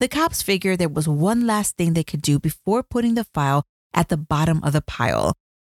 The 0.00 0.08
cops 0.08 0.42
figured 0.42 0.78
there 0.78 0.88
was 0.88 1.08
one 1.08 1.46
last 1.46 1.76
thing 1.76 1.92
they 1.94 2.04
could 2.04 2.22
do 2.22 2.38
before 2.38 2.82
putting 2.82 3.14
the 3.14 3.24
file 3.24 3.64
at 3.92 4.08
the 4.08 4.16
bottom 4.16 4.62
of 4.62 4.72
the 4.72 4.82
pile. 4.82 5.34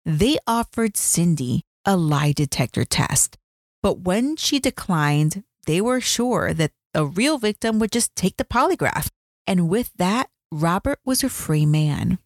They 0.04 0.38
offered 0.46 0.96
Cindy 0.96 1.62
a 1.84 1.96
lie 1.96 2.32
detector 2.32 2.84
test. 2.84 3.36
But 3.82 4.00
when 4.00 4.36
she 4.36 4.58
declined, 4.58 5.44
they 5.64 5.80
were 5.80 6.00
sure 6.00 6.54
that 6.54 6.72
a 6.94 7.04
real 7.04 7.38
victim 7.38 7.78
would 7.78 7.92
just 7.92 8.14
take 8.14 8.36
the 8.36 8.44
polygraph. 8.44 9.08
And 9.46 9.68
with 9.68 9.90
that, 9.96 10.30
Robert 10.50 11.00
was 11.04 11.24
a 11.24 11.28
free 11.28 11.66
man. 11.66 12.18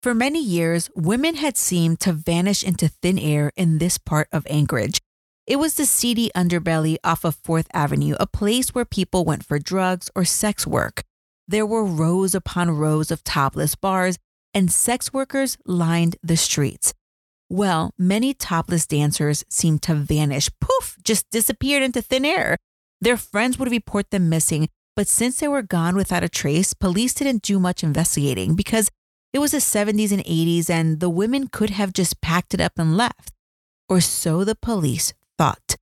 For 0.00 0.14
many 0.14 0.40
years, 0.40 0.88
women 0.94 1.34
had 1.34 1.56
seemed 1.56 1.98
to 2.00 2.12
vanish 2.12 2.62
into 2.62 2.88
thin 2.88 3.18
air 3.18 3.50
in 3.56 3.78
this 3.78 3.98
part 3.98 4.28
of 4.32 4.46
Anchorage. 4.48 5.00
It 5.46 5.56
was 5.56 5.74
the 5.74 5.86
seedy 5.86 6.30
underbelly 6.36 6.98
off 7.02 7.24
of 7.24 7.42
4th 7.42 7.66
Avenue, 7.74 8.14
a 8.20 8.26
place 8.26 8.74
where 8.74 8.84
people 8.84 9.24
went 9.24 9.44
for 9.44 9.58
drugs 9.58 10.08
or 10.14 10.24
sex 10.24 10.66
work. 10.66 11.02
There 11.48 11.66
were 11.66 11.84
rows 11.84 12.34
upon 12.34 12.70
rows 12.70 13.10
of 13.10 13.24
topless 13.24 13.74
bars 13.74 14.18
and 14.54 14.70
sex 14.70 15.12
workers 15.12 15.56
lined 15.64 16.16
the 16.22 16.36
streets. 16.36 16.94
Well, 17.50 17.92
many 17.98 18.34
topless 18.34 18.86
dancers 18.86 19.44
seemed 19.48 19.82
to 19.82 19.94
vanish, 19.94 20.50
poof, 20.60 20.96
just 21.02 21.30
disappeared 21.30 21.82
into 21.82 22.02
thin 22.02 22.24
air. 22.24 22.58
Their 23.00 23.16
friends 23.16 23.58
would 23.58 23.70
report 23.70 24.10
them 24.10 24.28
missing, 24.28 24.68
but 24.96 25.08
since 25.08 25.40
they 25.40 25.48
were 25.48 25.62
gone 25.62 25.96
without 25.96 26.24
a 26.24 26.28
trace, 26.28 26.74
police 26.74 27.14
didn't 27.14 27.42
do 27.42 27.58
much 27.58 27.82
investigating 27.82 28.54
because 28.54 28.90
it 29.32 29.38
was 29.38 29.52
the 29.52 29.58
70s 29.58 30.12
and 30.12 30.24
80s 30.24 30.68
and 30.68 31.00
the 31.00 31.10
women 31.10 31.48
could 31.48 31.70
have 31.70 31.92
just 31.92 32.20
packed 32.20 32.54
it 32.54 32.60
up 32.60 32.72
and 32.76 32.96
left. 32.96 33.32
Or 33.88 34.00
so 34.00 34.44
the 34.44 34.54
police 34.54 35.14
thought. 35.38 35.76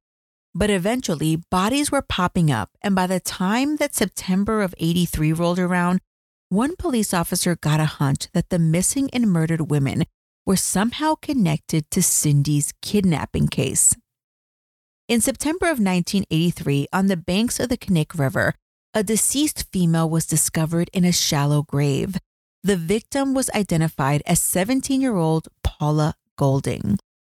But 0.54 0.70
eventually, 0.70 1.36
bodies 1.50 1.90
were 1.90 2.02
popping 2.02 2.50
up, 2.50 2.70
and 2.80 2.94
by 2.94 3.06
the 3.06 3.20
time 3.20 3.76
that 3.76 3.94
September 3.94 4.62
of 4.62 4.74
83 4.78 5.32
rolled 5.32 5.58
around, 5.58 6.00
one 6.48 6.76
police 6.76 7.12
officer 7.12 7.56
got 7.56 7.80
a 7.80 7.86
hunch 7.86 8.28
that 8.32 8.50
the 8.50 8.58
missing 8.58 9.10
and 9.12 9.30
murdered 9.30 9.70
women 9.70 10.04
were 10.44 10.56
somehow 10.56 11.16
connected 11.16 11.90
to 11.90 12.02
Cindy's 12.02 12.72
kidnapping 12.80 13.48
case. 13.48 13.96
In 15.08 15.20
September 15.20 15.66
of 15.66 15.78
1983, 15.78 16.86
on 16.92 17.08
the 17.08 17.16
banks 17.16 17.58
of 17.58 17.68
the 17.68 17.76
Knik 17.76 18.16
River, 18.18 18.54
a 18.94 19.02
deceased 19.02 19.66
female 19.72 20.08
was 20.08 20.26
discovered 20.26 20.88
in 20.92 21.04
a 21.04 21.12
shallow 21.12 21.62
grave. 21.62 22.16
The 22.62 22.76
victim 22.76 23.34
was 23.34 23.50
identified 23.50 24.22
as 24.26 24.40
17 24.40 25.00
year 25.00 25.16
old 25.16 25.48
Paula 25.62 26.14
Goulding. 26.36 26.98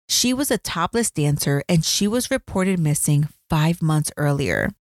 She 0.10 0.34
was 0.34 0.52
a 0.52 0.58
topless 0.58 1.12
dancer 1.12 1.64
and 1.68 1.84
she 1.84 2.08
was 2.08 2.32
reported 2.32 2.80
missing 2.80 3.28
five 3.50 3.82
months 3.82 4.12
earlier. 4.18 4.72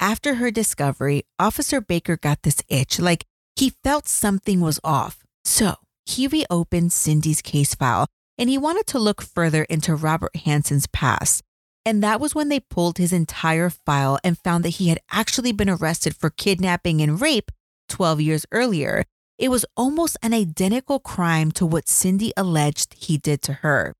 After 0.00 0.36
her 0.36 0.50
discovery, 0.50 1.24
Officer 1.38 1.80
Baker 1.80 2.16
got 2.16 2.42
this 2.42 2.62
itch, 2.68 3.00
like 3.00 3.26
he 3.58 3.72
felt 3.82 4.06
something 4.06 4.60
was 4.60 4.78
off. 4.84 5.24
So 5.44 5.76
he 6.06 6.28
reopened 6.28 6.92
Cindy's 6.92 7.42
case 7.42 7.74
file 7.74 8.06
and 8.38 8.48
he 8.48 8.56
wanted 8.56 8.86
to 8.88 9.00
look 9.00 9.20
further 9.20 9.64
into 9.64 9.96
Robert 9.96 10.36
Hansen's 10.36 10.86
past. 10.86 11.42
And 11.84 12.02
that 12.02 12.20
was 12.20 12.34
when 12.34 12.50
they 12.50 12.60
pulled 12.60 12.98
his 12.98 13.12
entire 13.12 13.68
file 13.68 14.18
and 14.22 14.38
found 14.38 14.64
that 14.64 14.76
he 14.76 14.90
had 14.90 15.00
actually 15.10 15.52
been 15.52 15.68
arrested 15.68 16.14
for 16.14 16.30
kidnapping 16.30 17.00
and 17.00 17.20
rape 17.20 17.50
12 17.88 18.20
years 18.20 18.46
earlier. 18.52 19.04
It 19.38 19.48
was 19.48 19.66
almost 19.76 20.16
an 20.22 20.34
identical 20.34 21.00
crime 21.00 21.50
to 21.52 21.66
what 21.66 21.88
Cindy 21.88 22.32
alleged 22.36 22.94
he 22.94 23.18
did 23.18 23.42
to 23.42 23.54
her. 23.54 23.94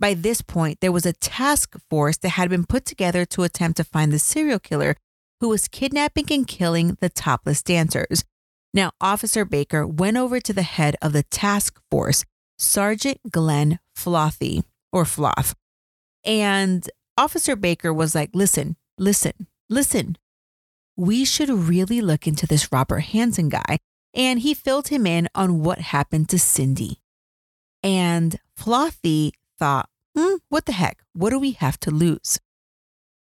By 0.00 0.14
this 0.14 0.40
point, 0.40 0.80
there 0.80 0.92
was 0.92 1.04
a 1.04 1.12
task 1.12 1.76
force 1.90 2.16
that 2.18 2.30
had 2.30 2.48
been 2.48 2.64
put 2.64 2.84
together 2.86 3.24
to 3.26 3.42
attempt 3.42 3.76
to 3.76 3.84
find 3.84 4.10
the 4.10 4.18
serial 4.18 4.58
killer 4.58 4.96
who 5.40 5.48
was 5.48 5.68
kidnapping 5.68 6.26
and 6.30 6.46
killing 6.46 6.96
the 7.00 7.10
topless 7.10 7.62
dancers. 7.62 8.24
Now, 8.74 8.90
Officer 9.00 9.44
Baker 9.44 9.86
went 9.86 10.16
over 10.16 10.40
to 10.40 10.52
the 10.52 10.62
head 10.62 10.96
of 11.00 11.12
the 11.12 11.22
task 11.22 11.80
force, 11.92 12.24
Sergeant 12.58 13.20
Glenn 13.30 13.78
Flothe, 13.96 14.64
or 14.92 15.04
Floth. 15.04 15.54
And 16.24 16.90
Officer 17.16 17.54
Baker 17.54 17.92
was 17.92 18.16
like, 18.16 18.30
listen, 18.34 18.76
listen, 18.98 19.46
listen. 19.70 20.16
We 20.96 21.24
should 21.24 21.50
really 21.50 22.00
look 22.00 22.26
into 22.26 22.48
this 22.48 22.72
Robert 22.72 23.00
Hansen 23.00 23.48
guy. 23.48 23.78
And 24.12 24.40
he 24.40 24.54
filled 24.54 24.88
him 24.88 25.06
in 25.06 25.28
on 25.34 25.62
what 25.62 25.78
happened 25.78 26.28
to 26.30 26.38
Cindy. 26.38 27.00
And 27.82 28.38
Flothe 28.56 29.32
thought, 29.58 29.88
hmm, 30.16 30.36
what 30.48 30.66
the 30.66 30.72
heck? 30.72 31.02
What 31.12 31.30
do 31.30 31.38
we 31.38 31.52
have 31.52 31.78
to 31.80 31.90
lose? 31.90 32.40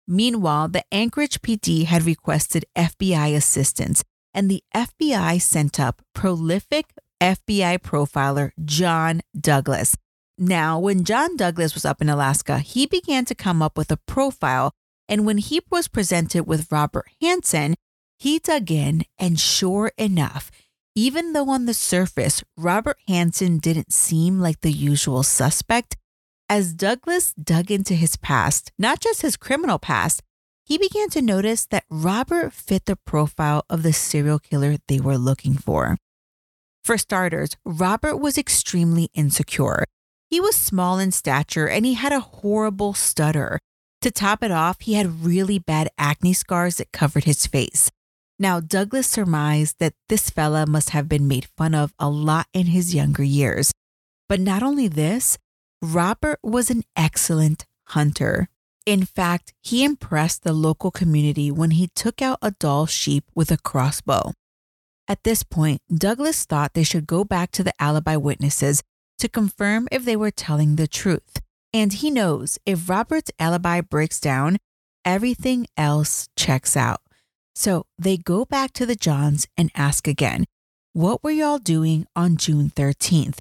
Meanwhile, 0.07 0.69
the 0.69 0.83
Anchorage 0.91 1.41
PD 1.41 1.85
had 1.85 2.03
requested 2.03 2.65
FBI 2.75 3.35
assistance, 3.35 4.03
and 4.35 4.51
the 4.51 4.63
FBI 4.75 5.41
sent 5.41 5.79
up 5.79 6.03
prolific 6.13 6.85
FBI 7.21 7.79
profiler 7.79 8.51
John 8.63 9.21
Douglas. 9.39 9.95
Now, 10.37 10.77
when 10.77 11.05
John 11.05 11.37
Douglas 11.37 11.73
was 11.73 11.85
up 11.85 12.01
in 12.01 12.09
Alaska, 12.09 12.59
he 12.59 12.85
began 12.85 13.23
to 13.25 13.33
come 13.33 13.61
up 13.61 13.77
with 13.77 13.89
a 13.89 13.97
profile, 13.97 14.73
and 15.07 15.25
when 15.25 15.37
he 15.37 15.61
was 15.71 15.87
presented 15.87 16.45
with 16.45 16.71
Robert 16.71 17.05
Hansen, 17.21 17.75
he 18.19 18.37
dug 18.39 18.69
in, 18.69 19.05
and 19.17 19.39
sure 19.39 19.93
enough, 19.97 20.51
even 20.93 21.31
though 21.31 21.49
on 21.49 21.65
the 21.65 21.73
surface 21.73 22.43
Robert 22.57 22.97
Hansen 23.07 23.59
didn't 23.59 23.93
seem 23.93 24.39
like 24.41 24.59
the 24.59 24.71
usual 24.71 25.23
suspect, 25.23 25.95
as 26.49 26.73
Douglas 26.73 27.33
dug 27.33 27.71
into 27.71 27.93
his 27.93 28.17
past, 28.17 28.71
not 28.77 28.99
just 28.99 29.21
his 29.21 29.37
criminal 29.37 29.79
past, 29.79 30.21
he 30.65 30.77
began 30.77 31.09
to 31.11 31.21
notice 31.21 31.65
that 31.67 31.85
Robert 31.89 32.51
fit 32.51 32.85
the 32.85 32.95
profile 32.95 33.63
of 33.69 33.83
the 33.83 33.93
serial 33.93 34.39
killer 34.39 34.77
they 34.87 34.99
were 34.99 35.17
looking 35.17 35.55
for. 35.55 35.97
For 36.83 36.97
starters, 36.97 37.55
Robert 37.63 38.17
was 38.17 38.37
extremely 38.37 39.09
insecure. 39.13 39.85
He 40.29 40.39
was 40.39 40.55
small 40.55 40.97
in 40.97 41.11
stature 41.11 41.67
and 41.67 41.85
he 41.85 41.93
had 41.93 42.11
a 42.11 42.19
horrible 42.19 42.93
stutter. 42.93 43.59
To 44.01 44.11
top 44.11 44.43
it 44.43 44.51
off, 44.51 44.81
he 44.81 44.95
had 44.95 45.23
really 45.23 45.59
bad 45.59 45.89
acne 45.97 46.33
scars 46.33 46.77
that 46.77 46.91
covered 46.91 47.23
his 47.23 47.45
face. 47.47 47.91
Now, 48.37 48.59
Douglas 48.59 49.07
surmised 49.07 49.77
that 49.79 49.93
this 50.09 50.29
fella 50.29 50.65
must 50.65 50.89
have 50.89 51.07
been 51.07 51.27
made 51.27 51.47
fun 51.57 51.73
of 51.73 51.93
a 51.97 52.09
lot 52.09 52.47
in 52.53 52.67
his 52.67 52.93
younger 52.93 53.23
years. 53.23 53.71
But 54.27 54.39
not 54.39 54.61
only 54.61 54.87
this, 54.87 55.37
Robert 55.81 56.39
was 56.43 56.69
an 56.69 56.83
excellent 56.95 57.65
hunter. 57.87 58.49
In 58.85 59.05
fact, 59.05 59.53
he 59.61 59.83
impressed 59.83 60.43
the 60.43 60.53
local 60.53 60.91
community 60.91 61.49
when 61.51 61.71
he 61.71 61.87
took 61.95 62.21
out 62.21 62.37
a 62.41 62.51
Dall 62.51 62.85
sheep 62.85 63.23
with 63.33 63.51
a 63.51 63.57
crossbow. 63.57 64.33
At 65.07 65.23
this 65.23 65.43
point, 65.43 65.81
Douglas 65.93 66.45
thought 66.45 66.73
they 66.73 66.83
should 66.83 67.07
go 67.07 67.23
back 67.23 67.51
to 67.51 67.63
the 67.63 67.73
alibi 67.79 68.15
witnesses 68.15 68.83
to 69.19 69.29
confirm 69.29 69.87
if 69.91 70.05
they 70.05 70.15
were 70.15 70.31
telling 70.31 70.75
the 70.75 70.87
truth. 70.87 71.41
And 71.73 71.93
he 71.93 72.11
knows 72.11 72.59
if 72.65 72.89
Robert's 72.89 73.31
alibi 73.39 73.81
breaks 73.81 74.19
down, 74.19 74.57
everything 75.03 75.67
else 75.77 76.29
checks 76.35 76.77
out. 76.77 77.01
So 77.55 77.85
they 77.97 78.17
go 78.17 78.45
back 78.45 78.71
to 78.73 78.85
the 78.85 78.95
Johns 78.95 79.47
and 79.57 79.71
ask 79.75 80.07
again, 80.07 80.45
What 80.93 81.23
were 81.23 81.31
y'all 81.31 81.57
doing 81.59 82.05
on 82.15 82.37
June 82.37 82.71
13th? 82.75 83.39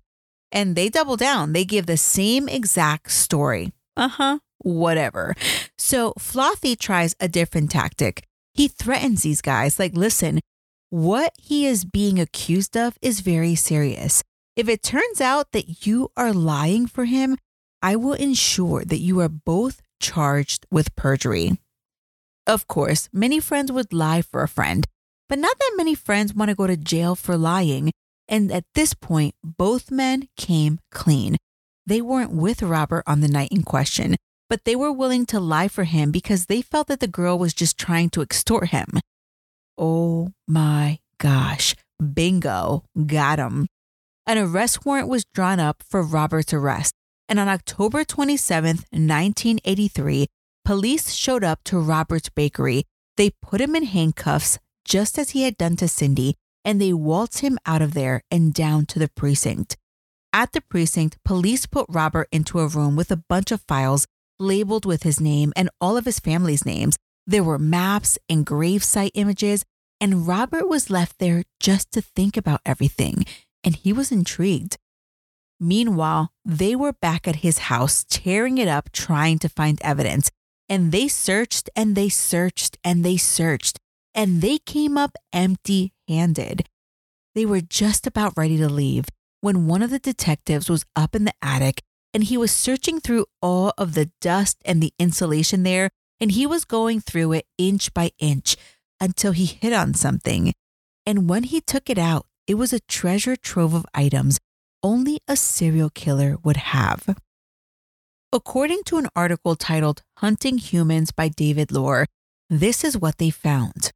and 0.54 0.76
they 0.76 0.88
double 0.88 1.16
down. 1.16 1.52
They 1.52 1.64
give 1.64 1.86
the 1.86 1.96
same 1.96 2.48
exact 2.48 3.10
story. 3.10 3.72
Uh 3.96 4.08
huh, 4.08 4.38
whatever. 4.64 5.36
So 5.78 6.12
Flothe 6.18 6.78
tries 6.78 7.14
a 7.20 7.28
different 7.28 7.70
tactic. 7.70 8.24
He 8.52 8.66
threatens 8.66 9.22
these 9.22 9.40
guys, 9.40 9.78
like, 9.78 9.96
listen, 9.96 10.40
what 10.90 11.32
he 11.36 11.66
is 11.66 11.84
being 11.84 12.20
accused 12.20 12.76
of 12.76 12.98
is 13.02 13.20
very 13.20 13.54
serious. 13.54 14.22
If 14.56 14.68
it 14.68 14.82
turns 14.82 15.20
out 15.20 15.52
that 15.52 15.86
you 15.86 16.10
are 16.16 16.32
lying 16.32 16.86
for 16.86 17.04
him, 17.04 17.36
I 17.82 17.96
will 17.96 18.14
ensure 18.14 18.84
that 18.84 18.98
you 18.98 19.20
are 19.20 19.28
both 19.28 19.82
charged 20.00 20.66
with 20.70 20.94
perjury. 20.94 21.58
Of 22.46 22.66
course, 22.66 23.08
many 23.12 23.40
friends 23.40 23.72
would 23.72 23.92
lie 23.92 24.22
for 24.22 24.42
a 24.42 24.48
friend, 24.48 24.86
but 25.28 25.38
not 25.38 25.58
that 25.58 25.74
many 25.76 25.94
friends 25.94 26.34
want 26.34 26.50
to 26.50 26.54
go 26.54 26.66
to 26.66 26.76
jail 26.76 27.14
for 27.14 27.36
lying. 27.36 27.90
And 28.28 28.52
at 28.52 28.64
this 28.74 28.94
point, 28.94 29.34
both 29.42 29.90
men 29.90 30.28
came 30.36 30.78
clean. 30.90 31.36
They 31.86 32.00
weren't 32.00 32.32
with 32.32 32.62
Robert 32.62 33.02
on 33.06 33.20
the 33.20 33.28
night 33.28 33.50
in 33.50 33.62
question, 33.62 34.16
but 34.54 34.64
they 34.64 34.76
were 34.76 34.92
willing 34.92 35.26
to 35.26 35.40
lie 35.40 35.66
for 35.66 35.82
him 35.82 36.12
because 36.12 36.46
they 36.46 36.62
felt 36.62 36.86
that 36.86 37.00
the 37.00 37.08
girl 37.08 37.36
was 37.36 37.52
just 37.52 37.76
trying 37.76 38.08
to 38.08 38.22
extort 38.22 38.68
him. 38.68 38.86
Oh 39.76 40.30
my 40.46 41.00
gosh, 41.18 41.74
bingo, 41.98 42.84
got 43.04 43.40
him. 43.40 43.66
An 44.28 44.38
arrest 44.38 44.86
warrant 44.86 45.08
was 45.08 45.24
drawn 45.34 45.58
up 45.58 45.82
for 45.82 46.04
Robert's 46.04 46.54
arrest, 46.54 46.94
and 47.28 47.40
on 47.40 47.48
October 47.48 48.04
27, 48.04 48.76
1983, 48.92 50.28
police 50.64 51.12
showed 51.12 51.42
up 51.42 51.64
to 51.64 51.80
Robert's 51.80 52.28
bakery. 52.28 52.84
They 53.16 53.30
put 53.42 53.60
him 53.60 53.74
in 53.74 53.82
handcuffs, 53.82 54.60
just 54.84 55.18
as 55.18 55.30
he 55.30 55.42
had 55.42 55.58
done 55.58 55.74
to 55.78 55.88
Cindy, 55.88 56.36
and 56.64 56.80
they 56.80 56.92
waltz 56.92 57.40
him 57.40 57.58
out 57.66 57.82
of 57.82 57.92
there 57.92 58.22
and 58.30 58.54
down 58.54 58.86
to 58.86 59.00
the 59.00 59.08
precinct. 59.08 59.76
At 60.32 60.52
the 60.52 60.60
precinct, 60.60 61.18
police 61.24 61.66
put 61.66 61.86
Robert 61.88 62.28
into 62.30 62.60
a 62.60 62.68
room 62.68 62.94
with 62.94 63.10
a 63.10 63.16
bunch 63.16 63.50
of 63.50 63.60
files 63.62 64.06
labeled 64.38 64.86
with 64.86 65.02
his 65.02 65.20
name 65.20 65.52
and 65.56 65.70
all 65.80 65.96
of 65.96 66.04
his 66.04 66.20
family's 66.20 66.66
names. 66.66 66.96
There 67.26 67.44
were 67.44 67.58
maps 67.58 68.18
and 68.28 68.46
gravesite 68.46 69.12
images, 69.14 69.64
and 70.00 70.26
Robert 70.26 70.68
was 70.68 70.90
left 70.90 71.18
there 71.18 71.44
just 71.60 71.90
to 71.92 72.02
think 72.02 72.36
about 72.36 72.60
everything, 72.66 73.24
and 73.62 73.74
he 73.74 73.92
was 73.92 74.12
intrigued. 74.12 74.76
Meanwhile, 75.60 76.30
they 76.44 76.76
were 76.76 76.92
back 76.92 77.26
at 77.26 77.36
his 77.36 77.58
house, 77.70 78.04
tearing 78.08 78.58
it 78.58 78.68
up, 78.68 78.92
trying 78.92 79.38
to 79.38 79.48
find 79.48 79.80
evidence. 79.82 80.30
And 80.68 80.92
they 80.92 81.08
searched 81.08 81.70
and 81.76 81.94
they 81.94 82.08
searched 82.08 82.78
and 82.82 83.04
they 83.04 83.16
searched, 83.16 83.78
and 84.14 84.42
they 84.42 84.58
came 84.58 84.98
up 84.98 85.16
empty 85.32 85.92
handed. 86.08 86.66
They 87.34 87.46
were 87.46 87.60
just 87.60 88.06
about 88.06 88.34
ready 88.36 88.56
to 88.58 88.68
leave 88.68 89.06
when 89.40 89.66
one 89.66 89.82
of 89.82 89.90
the 89.90 89.98
detectives 89.98 90.70
was 90.70 90.84
up 90.96 91.14
in 91.14 91.24
the 91.24 91.34
attic 91.42 91.82
and 92.14 92.24
he 92.24 92.38
was 92.38 92.52
searching 92.52 93.00
through 93.00 93.26
all 93.42 93.74
of 93.76 93.94
the 93.94 94.10
dust 94.20 94.56
and 94.64 94.80
the 94.80 94.94
insulation 94.98 95.64
there, 95.64 95.90
and 96.20 96.30
he 96.30 96.46
was 96.46 96.64
going 96.64 97.00
through 97.00 97.32
it 97.32 97.46
inch 97.58 97.92
by 97.92 98.12
inch 98.18 98.56
until 99.00 99.32
he 99.32 99.44
hit 99.44 99.72
on 99.72 99.92
something. 99.92 100.54
And 101.04 101.28
when 101.28 101.42
he 101.42 101.60
took 101.60 101.90
it 101.90 101.98
out, 101.98 102.26
it 102.46 102.54
was 102.54 102.72
a 102.72 102.80
treasure 102.80 103.36
trove 103.36 103.74
of 103.74 103.84
items 103.92 104.38
only 104.82 105.18
a 105.26 105.34
serial 105.34 105.90
killer 105.90 106.36
would 106.44 106.58
have. 106.58 107.16
According 108.32 108.82
to 108.84 108.98
an 108.98 109.08
article 109.16 109.56
titled 109.56 110.02
Hunting 110.18 110.58
Humans 110.58 111.12
by 111.12 111.28
David 111.28 111.72
Lohr, 111.72 112.06
this 112.50 112.84
is 112.84 112.98
what 112.98 113.18
they 113.18 113.30
found 113.30 113.90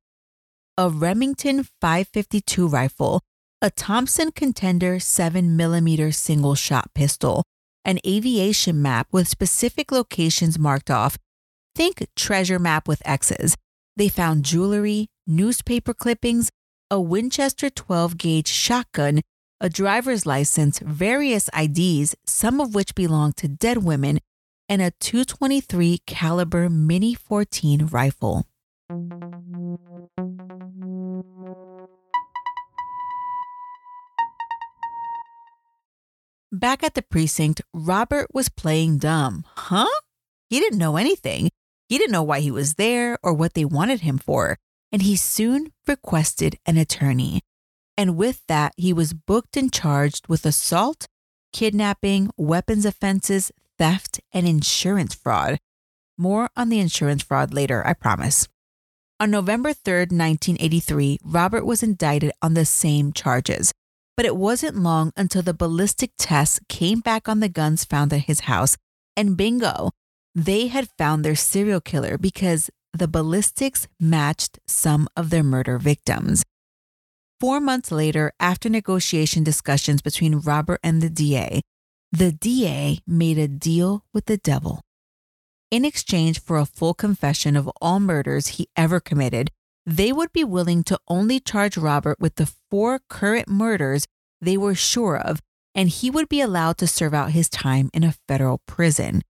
a 0.77 0.89
Remington 0.89 1.65
552 1.81 2.69
rifle, 2.69 3.21
a 3.61 3.69
Thompson 3.69 4.31
Contender 4.31 4.97
7mm 4.97 6.15
single 6.15 6.55
shot 6.55 6.95
pistol, 6.95 7.43
an 7.85 7.99
aviation 8.07 8.81
map 8.83 9.09
with 9.13 9.29
specific 9.29 9.91
locations 9.93 10.59
marked 10.59 10.91
off. 10.91 11.19
Think 11.75 12.07
treasure 12.17 12.59
map 12.59 12.89
with 12.89 13.03
X's. 13.05 13.57
They 13.97 14.09
found 14.09 14.45
jewelry, 14.45 15.09
newspaper 15.27 15.95
clippings, 15.95 16.51
a 16.91 17.01
Winchester 17.01 17.71
12 17.71 18.17
gauge 18.17 18.49
shotgun, 18.49 19.21
a 19.61 19.69
driver's 19.69 20.25
license, 20.25 20.79
various 20.79 21.51
IDs, 21.59 22.15
some 22.27 22.61
of 22.61 22.75
which 22.75 22.95
belonged 22.95 23.37
to 23.39 23.49
dead 23.49 23.79
women, 23.79 24.21
and 24.69 24.83
a 24.83 24.93
223 25.01 25.99
caliber 26.07 26.69
Mini 26.69 27.15
14 27.15 27.87
rifle. 27.87 28.47
Back 36.51 36.83
at 36.83 36.95
the 36.95 37.03
precinct, 37.03 37.61
Robert 37.75 38.29
was 38.33 38.49
playing 38.49 38.99
dumb. 38.99 39.45
Huh? 39.55 39.87
He 40.49 40.59
didn't 40.59 40.79
know 40.79 40.97
anything. 40.97 41.51
He 41.91 41.99
didn't 41.99 42.13
know 42.13 42.23
why 42.23 42.41
he 42.41 42.51
was 42.51 42.75
there 42.75 43.19
or 43.23 43.35
what 43.35 43.53
they 43.53 43.67
wanted 43.67 44.01
him 44.01 44.17
for, 44.17 44.57
and 44.91 45.03
he 45.03 45.15
soon 45.15 45.73
requested 45.87 46.59
an 46.65 46.79
attorney. 46.79 47.43
And 47.99 48.17
with 48.17 48.47
that, 48.47 48.73
he 48.79 48.95
was 48.95 49.13
booked 49.13 49.59
and 49.59 49.71
charged 49.71 50.29
with 50.29 50.47
assault, 50.47 51.07
kidnapping, 51.53 52.31
weapons 52.39 52.87
offenses, 52.87 53.53
theft, 53.77 54.21
and 54.33 54.49
insurance 54.49 55.15
fraud. 55.15 55.59
More 56.17 56.49
on 56.57 56.71
the 56.71 56.81
insurance 56.81 57.23
fraud 57.23 57.53
later, 57.53 57.87
I 57.87 57.93
promise. 57.93 58.49
On 59.21 59.31
November 59.31 59.71
3rd, 59.75 60.13
1983, 60.13 61.19
Robert 61.25 61.67
was 61.67 61.83
indicted 61.83 62.33
on 62.41 62.55
the 62.55 62.65
same 62.65 63.13
charges. 63.13 63.75
But 64.19 64.27
it 64.27 64.37
wasn't 64.37 64.75
long 64.75 65.13
until 65.17 65.43
the 65.43 65.55
ballistic 65.55 66.11
tests 66.19 66.59
came 66.69 66.99
back 66.99 67.29
on 67.29 67.39
the 67.39 67.49
guns 67.49 67.85
found 67.85 68.13
at 68.13 68.23
his 68.23 68.41
house, 68.41 68.77
and 69.17 69.37
bingo, 69.37 69.93
they 70.35 70.67
had 70.67 70.89
found 70.99 71.25
their 71.25 71.37
serial 71.37 71.81
killer 71.81 72.19
because 72.19 72.69
the 72.93 73.07
ballistics 73.07 73.87
matched 74.01 74.59
some 74.67 75.07
of 75.17 75.31
their 75.31 75.45
murder 75.45 75.79
victims. 75.79 76.43
Four 77.39 77.61
months 77.61 77.93
later, 77.93 78.33
after 78.41 78.69
negotiation 78.69 79.45
discussions 79.45 80.03
between 80.03 80.41
Robert 80.41 80.81
and 80.83 81.01
the 81.01 81.11
DA, 81.11 81.61
the 82.11 82.33
DA 82.33 82.99
made 83.07 83.39
a 83.39 83.47
deal 83.47 84.03
with 84.13 84.25
the 84.27 84.39
devil. 84.39 84.81
In 85.71 85.85
exchange 85.85 86.43
for 86.43 86.57
a 86.57 86.67
full 86.67 86.93
confession 86.93 87.55
of 87.55 87.71
all 87.81 88.01
murders 88.01 88.49
he 88.49 88.67
ever 88.75 88.99
committed, 88.99 89.53
they 89.89 90.13
would 90.13 90.31
be 90.35 90.45
willing 90.45 90.85
to 90.85 90.99
only 91.09 91.41
charge 91.41 91.79
Robert 91.79 92.21
with 92.21 92.35
the 92.35 92.53
four 92.71 93.01
current 93.09 93.49
murders 93.49 94.07
they 94.39 94.55
were 94.55 94.75
sure 94.75 95.17
of, 95.17 95.41
and 95.75 95.89
he 95.89 96.11
would 96.11 96.29
be 96.29 96.43
allowed 96.43 96.77
to 96.77 96.87
serve 96.87 97.15
out 97.15 97.31
his 97.31 97.49
time 97.49 97.89
in 97.95 98.05
a 98.05 98.15
federal 98.29 98.61
prison. 98.67 99.23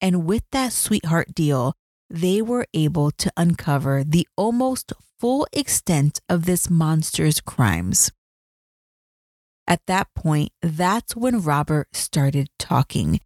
And 0.00 0.26
with 0.26 0.42
that 0.50 0.72
sweetheart 0.72 1.32
deal, 1.36 1.74
they 2.10 2.42
were 2.42 2.66
able 2.74 3.12
to 3.12 3.32
uncover 3.36 4.02
the 4.02 4.26
almost 4.36 4.92
full 5.20 5.46
extent 5.52 6.20
of 6.28 6.46
this 6.46 6.68
monster's 6.68 7.40
crimes. 7.40 8.10
At 9.68 9.86
that 9.86 10.08
point, 10.16 10.50
that's 10.60 11.14
when 11.14 11.42
Robert 11.42 11.94
started 11.94 12.48
talking. 12.58 13.20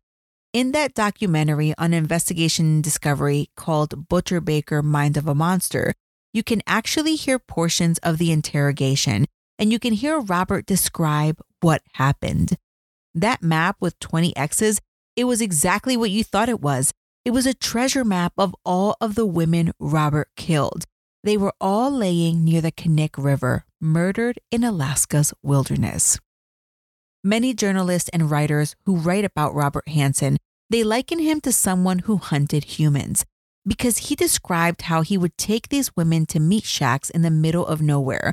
In 0.52 0.72
that 0.72 0.92
documentary 0.92 1.72
on 1.78 1.94
investigation 1.94 2.82
discovery 2.82 3.48
called 3.56 4.08
Butcher 4.08 4.42
Baker 4.42 4.82
Mind 4.82 5.16
of 5.16 5.26
a 5.26 5.34
Monster, 5.34 5.94
you 6.36 6.42
can 6.42 6.60
actually 6.66 7.16
hear 7.16 7.38
portions 7.38 7.96
of 8.02 8.18
the 8.18 8.30
interrogation 8.30 9.24
and 9.58 9.72
you 9.72 9.78
can 9.78 9.94
hear 9.94 10.20
Robert 10.20 10.66
describe 10.66 11.40
what 11.62 11.80
happened. 11.94 12.58
That 13.14 13.42
map 13.42 13.76
with 13.80 13.98
20 14.00 14.36
X's, 14.36 14.78
it 15.16 15.24
was 15.24 15.40
exactly 15.40 15.96
what 15.96 16.10
you 16.10 16.22
thought 16.22 16.50
it 16.50 16.60
was. 16.60 16.92
It 17.24 17.30
was 17.30 17.46
a 17.46 17.54
treasure 17.54 18.04
map 18.04 18.34
of 18.36 18.54
all 18.66 18.98
of 19.00 19.14
the 19.14 19.24
women 19.24 19.72
Robert 19.80 20.28
killed. 20.36 20.84
They 21.24 21.38
were 21.38 21.54
all 21.58 21.90
laying 21.90 22.44
near 22.44 22.60
the 22.60 22.70
Knik 22.70 23.16
River, 23.16 23.64
murdered 23.80 24.38
in 24.50 24.62
Alaska's 24.62 25.32
wilderness. 25.42 26.20
Many 27.24 27.54
journalists 27.54 28.10
and 28.10 28.30
writers 28.30 28.76
who 28.84 28.96
write 28.96 29.24
about 29.24 29.54
Robert 29.54 29.88
Hansen, 29.88 30.36
they 30.68 30.84
liken 30.84 31.18
him 31.18 31.40
to 31.40 31.50
someone 31.50 32.00
who 32.00 32.18
hunted 32.18 32.64
humans 32.64 33.24
because 33.66 33.98
he 33.98 34.14
described 34.14 34.82
how 34.82 35.02
he 35.02 35.18
would 35.18 35.36
take 35.36 35.68
these 35.68 35.94
women 35.96 36.26
to 36.26 36.40
meat 36.40 36.64
shacks 36.64 37.10
in 37.10 37.22
the 37.22 37.30
middle 37.30 37.66
of 37.66 37.82
nowhere. 37.82 38.32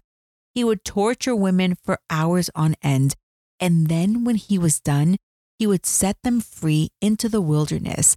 He 0.53 0.63
would 0.63 0.85
torture 0.85 1.35
women 1.35 1.75
for 1.83 1.99
hours 2.09 2.49
on 2.53 2.75
end, 2.83 3.15
and 3.59 3.87
then 3.87 4.23
when 4.23 4.35
he 4.35 4.59
was 4.59 4.79
done, 4.79 5.17
he 5.57 5.65
would 5.65 5.85
set 5.85 6.17
them 6.23 6.41
free 6.41 6.89
into 7.01 7.27
the 7.27 7.41
wilderness. 7.41 8.15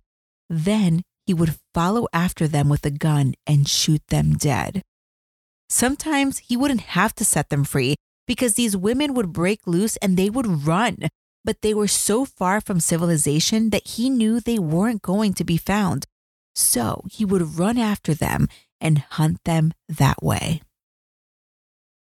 Then 0.50 1.02
he 1.26 1.32
would 1.32 1.56
follow 1.72 2.06
after 2.12 2.46
them 2.46 2.68
with 2.68 2.84
a 2.84 2.90
gun 2.90 3.34
and 3.46 3.68
shoot 3.68 4.02
them 4.08 4.34
dead. 4.34 4.82
Sometimes 5.68 6.38
he 6.38 6.56
wouldn't 6.56 6.92
have 6.94 7.14
to 7.16 7.24
set 7.24 7.48
them 7.48 7.64
free 7.64 7.96
because 8.26 8.54
these 8.54 8.76
women 8.76 9.14
would 9.14 9.32
break 9.32 9.66
loose 9.66 9.96
and 9.98 10.16
they 10.16 10.30
would 10.30 10.66
run, 10.66 11.08
but 11.44 11.62
they 11.62 11.74
were 11.74 11.88
so 11.88 12.24
far 12.24 12.60
from 12.60 12.78
civilization 12.78 13.70
that 13.70 13.86
he 13.86 14.10
knew 14.10 14.38
they 14.38 14.58
weren't 14.58 15.02
going 15.02 15.32
to 15.34 15.44
be 15.44 15.56
found. 15.56 16.06
So 16.56 17.04
he 17.10 17.24
would 17.24 17.58
run 17.58 17.78
after 17.78 18.14
them 18.14 18.48
and 18.80 18.98
hunt 19.10 19.44
them 19.44 19.72
that 19.88 20.22
way. 20.22 20.62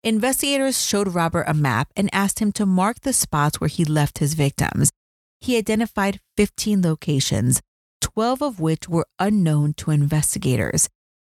Investigators 0.02 0.82
showed 0.82 1.14
Robert 1.14 1.44
a 1.46 1.54
map 1.54 1.92
and 1.98 2.10
asked 2.14 2.40
him 2.40 2.54
to 2.54 2.66
mark 2.66 3.02
the 3.02 3.12
spots 3.12 3.60
where 3.60 3.68
he 3.68 3.84
left 3.84 4.20
his 4.20 4.34
victims. 4.34 4.92
He 5.42 5.58
identified 5.58 6.22
15 6.38 6.82
locations, 6.82 7.62
12 8.00 8.42
of 8.42 8.60
which 8.62 8.88
were 8.88 9.08
unknown 9.20 9.74
to 9.74 9.92
investigators. 9.92 10.88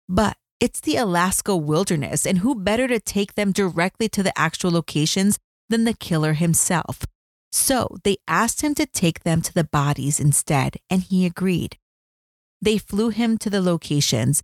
But 0.08 0.36
it's 0.60 0.80
the 0.80 0.96
Alaska 0.96 1.56
wilderness, 1.56 2.24
and 2.24 2.38
who 2.38 2.54
better 2.54 2.86
to 2.86 3.00
take 3.00 3.34
them 3.34 3.50
directly 3.50 4.08
to 4.10 4.22
the 4.22 4.38
actual 4.38 4.70
locations 4.70 5.36
than 5.68 5.84
the 5.84 5.94
killer 5.94 6.34
himself? 6.34 7.04
So 7.50 7.96
they 8.04 8.18
asked 8.28 8.62
him 8.62 8.74
to 8.76 8.86
take 8.86 9.24
them 9.24 9.42
to 9.42 9.52
the 9.52 9.64
bodies 9.64 10.20
instead, 10.20 10.76
and 10.88 11.02
he 11.02 11.26
agreed. 11.26 11.76
They 12.62 12.78
flew 12.78 13.08
him 13.08 13.38
to 13.38 13.50
the 13.50 13.62
locations, 13.62 14.42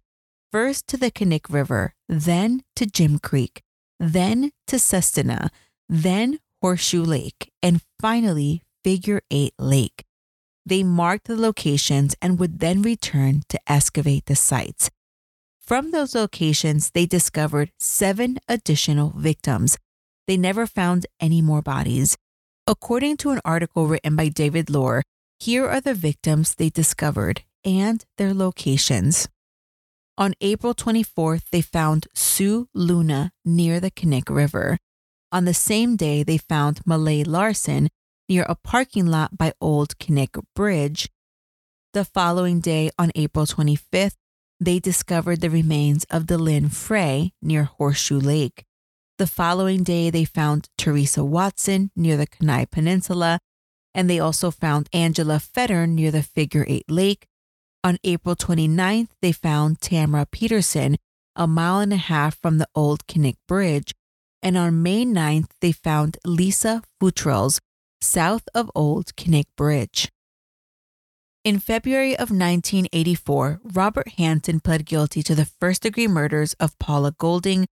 first 0.50 0.86
to 0.88 0.96
the 0.96 1.10
Knik 1.10 1.50
River, 1.50 1.94
then 2.08 2.62
to 2.76 2.86
Jim 2.86 3.18
Creek, 3.18 3.62
then 4.00 4.52
to 4.66 4.76
Susitna, 4.76 5.50
then 5.88 6.38
Horseshoe 6.62 7.04
Lake, 7.04 7.52
and 7.62 7.82
finally 8.00 8.62
Figure 8.82 9.20
Eight 9.30 9.54
Lake. 9.58 10.04
They 10.64 10.82
marked 10.82 11.26
the 11.26 11.36
locations 11.36 12.14
and 12.22 12.38
would 12.38 12.58
then 12.58 12.82
return 12.82 13.42
to 13.50 13.60
excavate 13.68 14.26
the 14.26 14.34
sites. 14.34 14.90
From 15.60 15.90
those 15.90 16.14
locations, 16.14 16.90
they 16.90 17.06
discovered 17.06 17.70
seven 17.78 18.38
additional 18.48 19.10
victims. 19.16 19.78
They 20.26 20.36
never 20.36 20.66
found 20.66 21.06
any 21.20 21.42
more 21.42 21.62
bodies. 21.62 22.16
According 22.66 23.18
to 23.18 23.30
an 23.30 23.40
article 23.44 23.86
written 23.86 24.16
by 24.16 24.28
David 24.28 24.70
Lohr, 24.70 25.02
here 25.38 25.68
are 25.68 25.80
the 25.80 25.94
victims 25.94 26.54
they 26.54 26.70
discovered 26.70 27.42
and 27.66 28.04
their 28.16 28.32
locations. 28.32 29.28
On 30.16 30.32
April 30.40 30.74
24th, 30.74 31.50
they 31.50 31.60
found 31.60 32.06
Sue 32.14 32.68
Luna 32.72 33.32
near 33.44 33.80
the 33.80 33.90
Knik 33.90 34.30
River. 34.30 34.78
On 35.30 35.44
the 35.44 35.52
same 35.52 35.96
day, 35.96 36.22
they 36.22 36.38
found 36.38 36.80
Malai 36.88 37.26
Larsen 37.26 37.90
near 38.28 38.44
a 38.48 38.54
parking 38.54 39.06
lot 39.06 39.36
by 39.36 39.52
Old 39.60 39.98
Knik 39.98 40.42
Bridge. 40.54 41.10
The 41.92 42.04
following 42.04 42.60
day, 42.60 42.90
on 42.98 43.10
April 43.14 43.44
25th, 43.44 44.16
they 44.58 44.78
discovered 44.78 45.42
the 45.42 45.50
remains 45.50 46.04
of 46.04 46.24
Delynn 46.24 46.72
Frey 46.72 47.32
near 47.42 47.64
Horseshoe 47.64 48.20
Lake. 48.20 48.64
The 49.18 49.26
following 49.26 49.82
day, 49.82 50.08
they 50.08 50.24
found 50.24 50.68
Teresa 50.78 51.24
Watson 51.24 51.90
near 51.94 52.16
the 52.16 52.26
Kenai 52.26 52.66
Peninsula, 52.66 53.38
and 53.94 54.08
they 54.08 54.18
also 54.18 54.50
found 54.50 54.88
Angela 54.92 55.38
Fetter 55.40 55.86
near 55.86 56.10
the 56.10 56.22
Figure 56.22 56.64
Eight 56.68 56.90
Lake. 56.90 57.26
On 57.84 57.98
April 58.04 58.34
29th, 58.34 59.08
they 59.22 59.32
found 59.32 59.80
Tamara 59.80 60.26
Pederson 60.26 60.96
a 61.36 61.46
mile 61.46 61.80
and 61.80 61.92
a 61.92 61.96
half 61.96 62.38
from 62.40 62.58
the 62.58 62.68
old 62.74 63.06
Knik 63.06 63.36
Bridge. 63.46 63.94
And 64.42 64.56
on 64.56 64.82
May 64.82 65.04
9th, 65.04 65.50
they 65.60 65.72
found 65.72 66.18
Lisa 66.24 66.82
Futrells 67.00 67.60
south 68.00 68.48
of 68.54 68.70
Old 68.74 69.14
Knik 69.16 69.46
Bridge. 69.56 70.10
In 71.44 71.60
February 71.60 72.14
of 72.14 72.30
1984, 72.30 73.60
Robert 73.62 74.08
Hansen 74.18 74.60
pled 74.60 74.84
guilty 74.84 75.22
to 75.22 75.34
the 75.34 75.44
first 75.44 75.82
degree 75.82 76.08
murders 76.08 76.54
of 76.54 76.78
Paula 76.78 77.12
Goulding, 77.12 77.66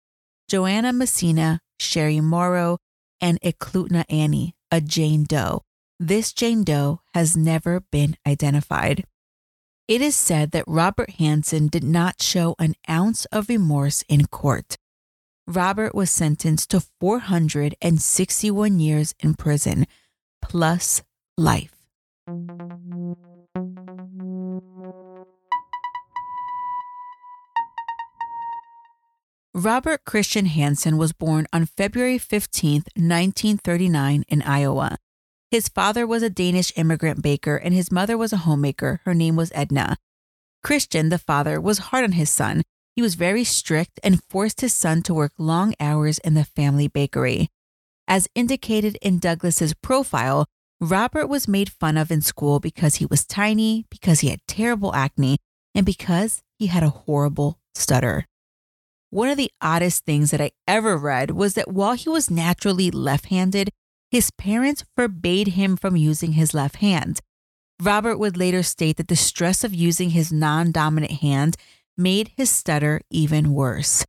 Joanna 0.49 0.93
Messina, 0.93 1.61
Sherry 1.81 2.21
Morrow, 2.21 2.79
and 3.21 3.41
Eklutna 3.41 4.05
Annie, 4.09 4.55
a 4.71 4.81
Jane 4.81 5.25
Doe. 5.25 5.63
This 5.99 6.33
Jane 6.33 6.63
Doe 6.63 7.01
has 7.15 7.37
never 7.37 7.81
been 7.81 8.17
identified. 8.27 9.05
It 9.87 10.01
is 10.01 10.17
said 10.17 10.53
that 10.53 10.65
Robert 10.67 11.11
Hansen 11.19 11.69
did 11.69 11.85
not 11.85 12.23
show 12.23 12.55
an 12.59 12.75
ounce 12.89 13.27
of 13.27 13.51
remorse 13.51 14.03
in 14.09 14.25
court. 14.25 14.79
Robert 15.47 15.95
was 15.95 16.11
sentenced 16.11 16.71
to 16.71 16.81
461 17.01 18.81
years 18.81 19.15
in 19.21 19.35
prison, 19.35 19.87
plus 20.41 21.03
life. 21.37 21.75
Robert 29.53 30.07
Christian 30.07 30.47
Hansen 30.47 30.97
was 30.97 31.13
born 31.13 31.47
on 31.53 31.67
February 31.67 32.17
15, 32.17 32.85
1939, 32.97 34.25
in 34.29 34.41
Iowa. 34.41 34.97
His 35.55 35.69
father 35.69 36.05
was 36.05 36.25
a 36.25 36.31
Danish 36.31 36.73
immigrant 36.75 37.23
baker 37.23 37.55
and 37.55 37.73
his 37.73 37.93
mother 37.93 38.19
was 38.19 38.33
a 38.33 38.39
homemaker. 38.39 39.01
Her 39.05 39.15
name 39.15 39.37
was 39.37 39.53
Edna. 39.55 39.97
Christian, 40.65 41.11
the 41.11 41.17
father, 41.17 41.61
was 41.61 41.79
hard 41.79 42.03
on 42.03 42.11
his 42.11 42.29
son. 42.29 42.65
He 42.97 43.03
was 43.03 43.15
very 43.15 43.45
strict 43.45 44.01
and 44.03 44.25
forced 44.25 44.63
his 44.63 44.75
son 44.75 45.01
to 45.03 45.15
work 45.15 45.31
long 45.39 45.77
hours 45.79 46.19
in 46.19 46.35
the 46.35 46.43
family 46.43 46.89
bakery. 46.89 47.51
As 48.09 48.27
indicated 48.35 48.99
in 49.01 49.21
Douglas's 49.21 49.75
profile, 49.75 50.47
Robert 50.81 51.29
was 51.29 51.47
made 51.47 51.71
fun 51.71 51.97
of 51.97 52.11
in 52.11 52.21
school 52.21 52.59
because 52.59 52.97
he 52.97 53.07
was 53.07 53.25
tiny, 53.25 53.87
because 53.91 54.19
he 54.19 54.31
had 54.31 54.41
terrible 54.49 54.93
acne, 54.93 55.37
and 55.73 55.87
because 55.87 56.43
he 56.59 56.67
had 56.67 56.83
a 56.83 56.91
horrible 56.91 57.61
stutter. 57.77 58.27
One 59.11 59.29
of 59.29 59.37
the 59.37 59.53
oddest 59.61 60.05
things 60.05 60.33
that 60.33 60.41
I 60.41 60.51
ever 60.67 60.99
read 60.99 61.31
was 61.31 61.55
that 61.55 61.71
while 61.71 61.93
he 61.93 62.09
was 62.09 62.29
naturally 62.29 62.91
left 62.91 63.27
handed, 63.27 63.71
his 64.11 64.31
parents 64.31 64.85
forbade 64.97 65.49
him 65.49 65.77
from 65.77 65.97
using 65.97 66.33
his 66.33 66.55
left 66.55 66.77
hand. 66.77 67.21
Robert 67.83 68.19
would 68.19 68.37
later 68.37 68.63
state 68.63 68.97
that 68.97 69.09
the 69.09 69.17
stress 69.17 69.65
of 69.65 69.75
using 69.75 70.11
his 70.11 70.33
non 70.33 70.71
dominant 70.71 71.13
hand 71.13 71.57
made 71.97 72.33
his 72.37 72.51
stutter 72.51 73.01
even 73.11 73.53
worse. 73.53 74.05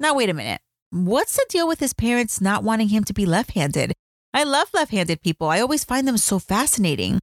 Now, 0.00 0.14
wait 0.14 0.30
a 0.30 0.34
minute. 0.34 0.60
What's 0.90 1.36
the 1.36 1.46
deal 1.48 1.68
with 1.68 1.80
his 1.80 1.92
parents 1.92 2.40
not 2.40 2.64
wanting 2.64 2.88
him 2.88 3.04
to 3.04 3.14
be 3.14 3.26
left 3.26 3.52
handed? 3.52 3.92
I 4.34 4.44
love 4.44 4.68
left 4.74 4.92
handed 4.92 5.22
people. 5.22 5.48
I 5.48 5.60
always 5.60 5.84
find 5.84 6.06
them 6.06 6.18
so 6.18 6.38
fascinating. 6.38 7.20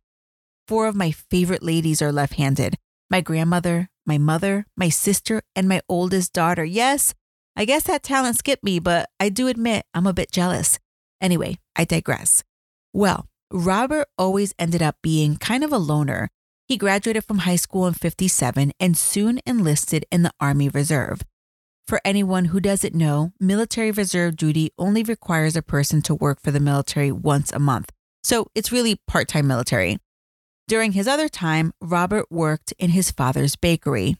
Four 0.67 0.87
of 0.87 0.95
my 0.95 1.11
favorite 1.11 1.63
ladies 1.63 2.01
are 2.01 2.11
left 2.11 2.35
handed 2.35 2.77
my 3.09 3.21
grandmother, 3.21 3.89
my 4.07 4.17
mother, 4.17 4.65
my 4.75 4.89
sister, 4.89 5.43
and 5.55 5.69
my 5.69 5.79
oldest 5.87 6.33
daughter. 6.33 6.65
Yes, 6.65 7.13
I 7.55 7.65
guess 7.65 7.83
that 7.83 8.01
talent 8.01 8.37
skipped 8.37 8.63
me, 8.63 8.79
but 8.79 9.07
I 9.19 9.29
do 9.29 9.47
admit 9.47 9.85
I'm 9.93 10.07
a 10.07 10.13
bit 10.13 10.31
jealous. 10.31 10.79
Anyway, 11.21 11.59
I 11.75 11.85
digress. 11.85 12.43
Well, 12.93 13.27
Robert 13.51 14.07
always 14.17 14.53
ended 14.57 14.81
up 14.81 14.97
being 15.01 15.37
kind 15.37 15.63
of 15.63 15.71
a 15.71 15.77
loner. 15.77 16.29
He 16.67 16.77
graduated 16.77 17.25
from 17.25 17.39
high 17.39 17.57
school 17.57 17.87
in 17.87 17.93
57 17.93 18.71
and 18.79 18.97
soon 18.97 19.39
enlisted 19.45 20.05
in 20.11 20.23
the 20.23 20.31
Army 20.39 20.69
Reserve. 20.69 21.21
For 21.85 21.99
anyone 22.05 22.45
who 22.45 22.61
doesn't 22.61 22.95
know, 22.95 23.33
military 23.39 23.91
reserve 23.91 24.37
duty 24.37 24.71
only 24.77 25.03
requires 25.03 25.57
a 25.57 25.61
person 25.61 26.01
to 26.03 26.15
work 26.15 26.41
for 26.41 26.51
the 26.51 26.61
military 26.61 27.11
once 27.11 27.51
a 27.51 27.59
month. 27.59 27.91
So 28.23 28.47
it's 28.55 28.71
really 28.71 29.01
part 29.05 29.27
time 29.27 29.47
military. 29.47 29.97
During 30.67 30.93
his 30.93 31.09
other 31.09 31.27
time, 31.27 31.73
Robert 31.81 32.31
worked 32.31 32.73
in 32.79 32.91
his 32.91 33.11
father's 33.11 33.57
bakery. 33.57 34.15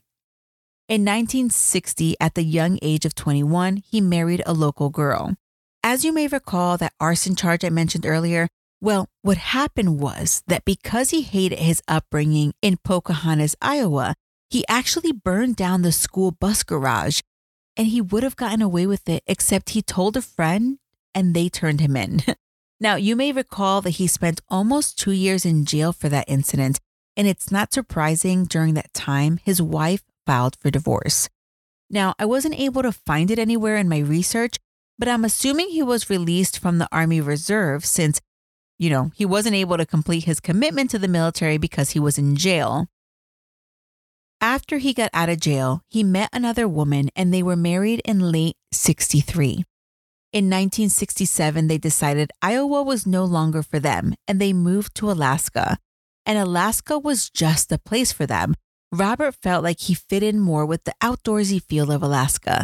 In 0.90 1.06
1960, 1.06 2.16
at 2.20 2.36
the 2.36 2.44
young 2.44 2.78
age 2.82 3.06
of 3.06 3.16
21, 3.16 3.78
he 3.78 4.02
married 4.02 4.44
a 4.46 4.54
local 4.54 4.90
girl. 4.90 5.36
As 5.86 6.06
you 6.06 6.14
may 6.14 6.28
recall, 6.28 6.78
that 6.78 6.94
arson 6.98 7.36
charge 7.36 7.66
I 7.66 7.70
mentioned 7.70 8.06
earlier, 8.06 8.48
well, 8.80 9.10
what 9.22 9.38
happened 9.38 10.00
was 10.00 10.42
that 10.48 10.64
because 10.64 11.10
he 11.10 11.24
hated 11.24 11.60
his 11.60 11.82
upbringing 11.90 12.54
in 12.62 12.78
Pocahontas, 12.86 13.58
Iowa, 13.62 14.16
he 14.50 14.64
actually 14.70 15.12
burned 15.12 15.58
down 15.58 15.82
the 15.82 15.92
school 15.92 16.32
bus 16.32 16.64
garage. 16.64 17.20
And 17.76 17.88
he 17.88 18.00
would 18.00 18.24
have 18.24 18.38
gotten 18.38 18.62
away 18.62 18.88
with 18.88 19.10
it, 19.10 19.24
except 19.28 19.72
he 19.72 19.82
told 19.82 20.16
a 20.16 20.22
friend 20.22 20.78
and 21.14 21.34
they 21.34 21.50
turned 21.50 21.82
him 21.82 21.98
in. 21.98 22.22
now, 22.80 22.96
you 22.96 23.16
may 23.18 23.34
recall 23.34 23.82
that 23.82 23.92
he 23.92 24.08
spent 24.08 24.42
almost 24.48 24.98
two 24.98 25.12
years 25.12 25.46
in 25.46 25.66
jail 25.66 25.92
for 25.92 26.08
that 26.08 26.30
incident. 26.30 26.80
And 27.18 27.28
it's 27.28 27.52
not 27.52 27.74
surprising 27.74 28.46
during 28.46 28.76
that 28.76 28.94
time, 28.94 29.38
his 29.44 29.62
wife 29.62 30.04
filed 30.26 30.56
for 30.62 30.72
divorce. 30.72 31.30
Now, 31.90 32.14
I 32.18 32.26
wasn't 32.26 32.60
able 32.60 32.84
to 32.84 32.92
find 32.92 33.30
it 33.30 33.40
anywhere 33.40 33.76
in 33.78 33.90
my 33.90 34.00
research, 34.00 34.58
but 34.98 35.08
I'm 35.08 35.26
assuming 35.26 35.70
he 35.70 35.84
was 35.84 36.10
released 36.10 36.60
from 36.60 36.78
the 36.78 36.88
Army 36.92 37.22
Reserve 37.22 37.86
since, 37.86 38.22
you 38.78 38.90
know, 38.90 39.12
he 39.16 39.26
wasn't 39.26 39.56
able 39.56 39.78
to 39.78 39.86
complete 39.86 40.26
his 40.26 40.40
commitment 40.40 40.90
to 40.92 41.00
the 41.00 41.08
military 41.08 41.58
because 41.58 41.92
he 41.92 42.00
was 42.00 42.18
in 42.18 42.36
jail. 42.36 42.88
After 44.42 44.78
he 44.78 44.94
got 44.94 45.10
out 45.14 45.30
of 45.30 45.40
jail, 45.40 45.82
he 45.88 46.04
met 46.04 46.30
another 46.34 46.68
woman 46.68 47.10
and 47.16 47.34
they 47.34 47.44
were 47.44 47.56
married 47.56 48.02
in 48.04 48.32
late 48.32 48.58
63. 48.72 49.64
In 50.34 50.46
1967, 50.46 51.68
they 51.68 51.78
decided 51.78 52.32
Iowa 52.42 52.84
was 52.84 53.08
no 53.08 53.24
longer 53.24 53.64
for 53.64 53.80
them 53.80 54.16
and 54.28 54.42
they 54.42 54.52
moved 54.52 54.96
to 54.96 55.12
Alaska. 55.12 55.78
And 56.26 56.38
Alaska 56.38 56.98
was 56.98 57.30
just 57.30 57.70
the 57.70 57.78
place 57.78 58.12
for 58.12 58.26
them 58.26 58.56
Robert 58.94 59.34
felt 59.42 59.64
like 59.64 59.80
he 59.80 59.96
fit 59.96 60.22
in 60.22 60.40
more 60.40 60.68
with 60.68 60.84
the 60.84 60.94
outdoorsy 61.02 61.60
feel 61.60 61.92
of 61.92 62.04
Alaska. 62.04 62.64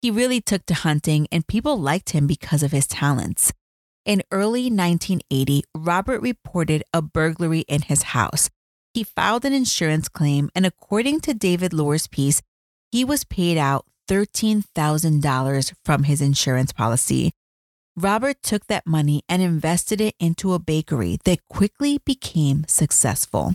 He 0.00 0.10
really 0.10 0.40
took 0.40 0.64
to 0.66 0.74
hunting, 0.74 1.26
and 1.32 1.46
people 1.46 1.80
liked 1.80 2.10
him 2.10 2.26
because 2.26 2.62
of 2.62 2.72
his 2.72 2.86
talents. 2.86 3.52
In 4.04 4.22
early 4.30 4.70
1980, 4.70 5.64
Robert 5.74 6.22
reported 6.22 6.82
a 6.94 7.02
burglary 7.02 7.60
in 7.68 7.82
his 7.82 8.04
house. 8.14 8.48
He 8.94 9.04
filed 9.04 9.44
an 9.44 9.52
insurance 9.52 10.08
claim, 10.08 10.50
and 10.54 10.64
according 10.64 11.20
to 11.22 11.34
David 11.34 11.72
Lohr's 11.72 12.06
piece, 12.06 12.42
he 12.90 13.04
was 13.04 13.24
paid 13.24 13.58
out 13.58 13.84
$13,000 14.08 15.74
from 15.84 16.04
his 16.04 16.20
insurance 16.20 16.72
policy. 16.72 17.32
Robert 17.96 18.42
took 18.42 18.66
that 18.68 18.86
money 18.86 19.22
and 19.28 19.42
invested 19.42 20.00
it 20.00 20.14
into 20.20 20.54
a 20.54 20.58
bakery 20.58 21.18
that 21.24 21.46
quickly 21.48 21.98
became 22.04 22.64
successful. 22.68 23.54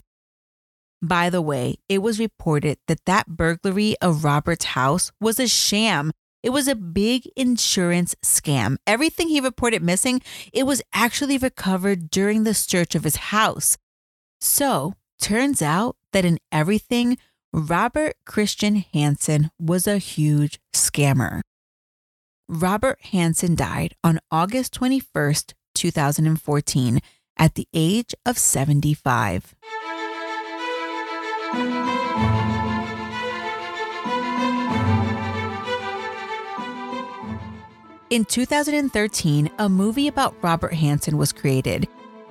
By 1.01 1.29
the 1.29 1.41
way, 1.41 1.77
it 1.89 1.99
was 1.99 2.19
reported 2.19 2.77
that 2.87 3.05
that 3.05 3.27
burglary 3.27 3.95
of 4.01 4.23
Robert's 4.23 4.65
house 4.65 5.11
was 5.19 5.39
a 5.39 5.47
sham. 5.47 6.11
It 6.43 6.49
was 6.49 6.67
a 6.67 6.75
big 6.75 7.29
insurance 7.37 8.15
scam. 8.21 8.75
Everything 8.85 9.29
he 9.29 9.39
reported 9.39 9.81
missing, 9.81 10.21
it 10.51 10.63
was 10.63 10.81
actually 10.93 11.37
recovered 11.37 12.11
during 12.11 12.43
the 12.43 12.53
search 12.53 12.95
of 12.95 13.05
his 13.05 13.15
house. 13.15 13.77
So, 14.41 14.93
turns 15.21 15.61
out 15.61 15.95
that 16.11 16.25
in 16.25 16.39
everything, 16.51 17.17
Robert 17.53 18.15
Christian 18.25 18.83
Hansen 18.93 19.51
was 19.57 19.87
a 19.87 19.99
huge 19.99 20.59
scammer. 20.73 21.41
Robert 22.49 22.99
Hansen 23.11 23.55
died 23.55 23.95
on 24.03 24.19
August 24.29 24.73
21st, 24.77 25.53
2014, 25.75 26.99
at 27.37 27.55
the 27.55 27.67
age 27.73 28.13
of 28.25 28.37
75. 28.37 29.55
In 38.13 38.25
2013, 38.25 39.49
a 39.57 39.67
movie 39.67 40.07
about 40.07 40.35
Robert 40.43 40.75
Hansen 40.75 41.17
was 41.17 41.33
created. 41.33 41.87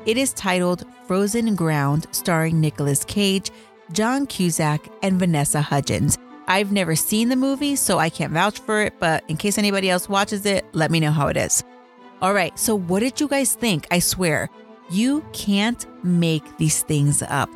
It 0.06 0.16
is 0.16 0.32
titled 0.32 0.84
Frozen 1.08 1.56
Ground, 1.56 2.06
starring 2.12 2.60
Nicolas 2.60 3.04
Cage, 3.04 3.50
John 3.90 4.28
Cusack, 4.28 4.88
and 5.02 5.18
Vanessa 5.18 5.60
Hudgens. 5.60 6.18
I've 6.46 6.70
never 6.70 6.94
seen 6.94 7.30
the 7.30 7.34
movie, 7.34 7.74
so 7.74 7.98
I 7.98 8.10
can't 8.10 8.32
vouch 8.32 8.60
for 8.60 8.82
it, 8.82 8.94
but 9.00 9.24
in 9.26 9.36
case 9.36 9.58
anybody 9.58 9.90
else 9.90 10.08
watches 10.08 10.46
it, 10.46 10.64
let 10.72 10.92
me 10.92 11.00
know 11.00 11.10
how 11.10 11.26
it 11.26 11.36
is. 11.36 11.64
All 12.20 12.32
right, 12.32 12.56
so 12.56 12.76
what 12.76 13.00
did 13.00 13.20
you 13.20 13.26
guys 13.26 13.56
think? 13.56 13.88
I 13.90 13.98
swear, 13.98 14.50
you 14.88 15.26
can't 15.32 15.84
make 16.04 16.58
these 16.58 16.82
things 16.84 17.24
up. 17.24 17.50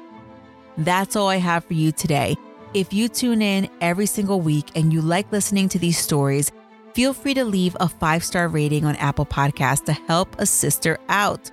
That's 0.78 1.14
all 1.14 1.28
I 1.28 1.36
have 1.36 1.64
for 1.64 1.74
you 1.74 1.92
today. 1.92 2.34
If 2.74 2.92
you 2.92 3.08
tune 3.08 3.40
in 3.40 3.68
every 3.80 4.06
single 4.06 4.40
week 4.40 4.72
and 4.74 4.92
you 4.92 5.00
like 5.00 5.30
listening 5.30 5.68
to 5.68 5.78
these 5.78 5.96
stories, 5.96 6.50
feel 6.96 7.12
free 7.12 7.34
to 7.34 7.44
leave 7.44 7.76
a 7.78 7.86
five 7.86 8.24
star 8.24 8.48
rating 8.48 8.86
on 8.86 8.96
Apple 8.96 9.26
Podcasts 9.26 9.84
to 9.84 9.92
help 9.92 10.34
a 10.38 10.46
sister 10.46 10.98
out. 11.10 11.50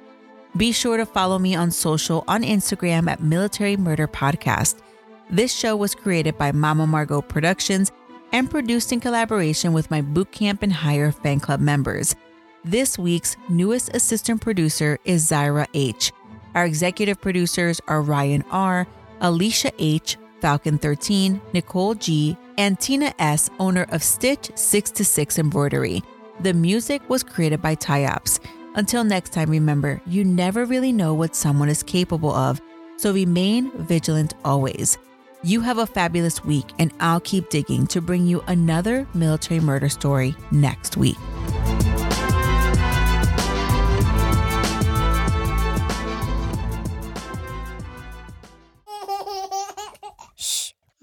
Be 0.56 0.72
sure 0.72 0.96
to 0.96 1.06
follow 1.06 1.38
me 1.38 1.54
on 1.54 1.70
social 1.70 2.24
on 2.30 2.44
Instagram 2.44 3.10
at 3.12 3.22
Military 3.22 3.76
Murder 3.76 4.08
Podcast. 4.08 4.78
This 5.30 5.54
show 5.54 5.76
was 5.76 5.96
created 5.96 6.38
by 6.38 6.54
Mama 6.54 6.88
Margot 6.88 7.22
Productions 7.22 7.92
and 8.32 8.50
produced 8.50 8.94
in 8.94 9.02
collaboration 9.02 9.74
with 9.74 9.92
my 9.92 10.02
Bootcamp 10.02 10.64
and 10.64 10.72
Hire 10.72 11.12
fan 11.12 11.42
club 11.42 11.60
members. 11.60 12.16
This 12.64 12.98
week's 12.98 13.36
newest 13.50 13.94
assistant 13.94 14.40
producer 14.40 14.98
is 15.04 15.30
Zyra 15.30 15.68
H. 15.74 16.14
Our 16.56 16.64
executive 16.66 17.20
producers 17.20 17.82
are 17.90 18.02
Ryan 18.02 18.46
R., 18.50 18.88
Alicia 19.20 19.74
H., 19.78 20.16
Falcon 20.40 20.78
13, 20.78 21.42
Nicole 21.52 21.96
G., 21.96 22.38
and 22.58 22.80
Tina 22.80 23.14
S., 23.20 23.50
owner 23.60 23.86
of 23.90 24.04
Stitch 24.04 24.52
6 24.56 24.92
to 24.92 25.06
6 25.06 25.40
Embroidery. 25.40 26.02
The 26.40 26.54
music 26.54 27.08
was 27.10 27.24
created 27.24 27.62
by 27.62 27.76
Tyops. 27.76 28.40
Until 28.76 29.04
next 29.04 29.34
time, 29.34 29.50
remember, 29.50 30.02
you 30.06 30.24
never 30.24 30.66
really 30.66 30.92
know 30.92 31.14
what 31.14 31.36
someone 31.36 31.70
is 31.70 31.84
capable 31.84 32.32
of, 32.34 32.60
so 32.98 33.14
remain 33.14 33.72
vigilant 33.84 34.34
always. 34.44 34.98
You 35.44 35.62
have 35.62 35.78
a 35.78 35.86
fabulous 35.86 36.44
week, 36.46 36.72
and 36.80 36.92
I'll 37.00 37.20
keep 37.20 37.50
digging 37.50 37.86
to 37.88 38.02
bring 38.02 38.26
you 38.26 38.42
another 38.48 39.08
military 39.14 39.60
murder 39.60 39.90
story 39.90 40.36
next 40.52 40.98
week. 40.98 41.18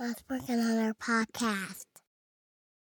Mom's 0.01 0.17
working 0.31 0.59
on 0.59 0.79
our 0.79 0.95
podcast. 0.95 1.90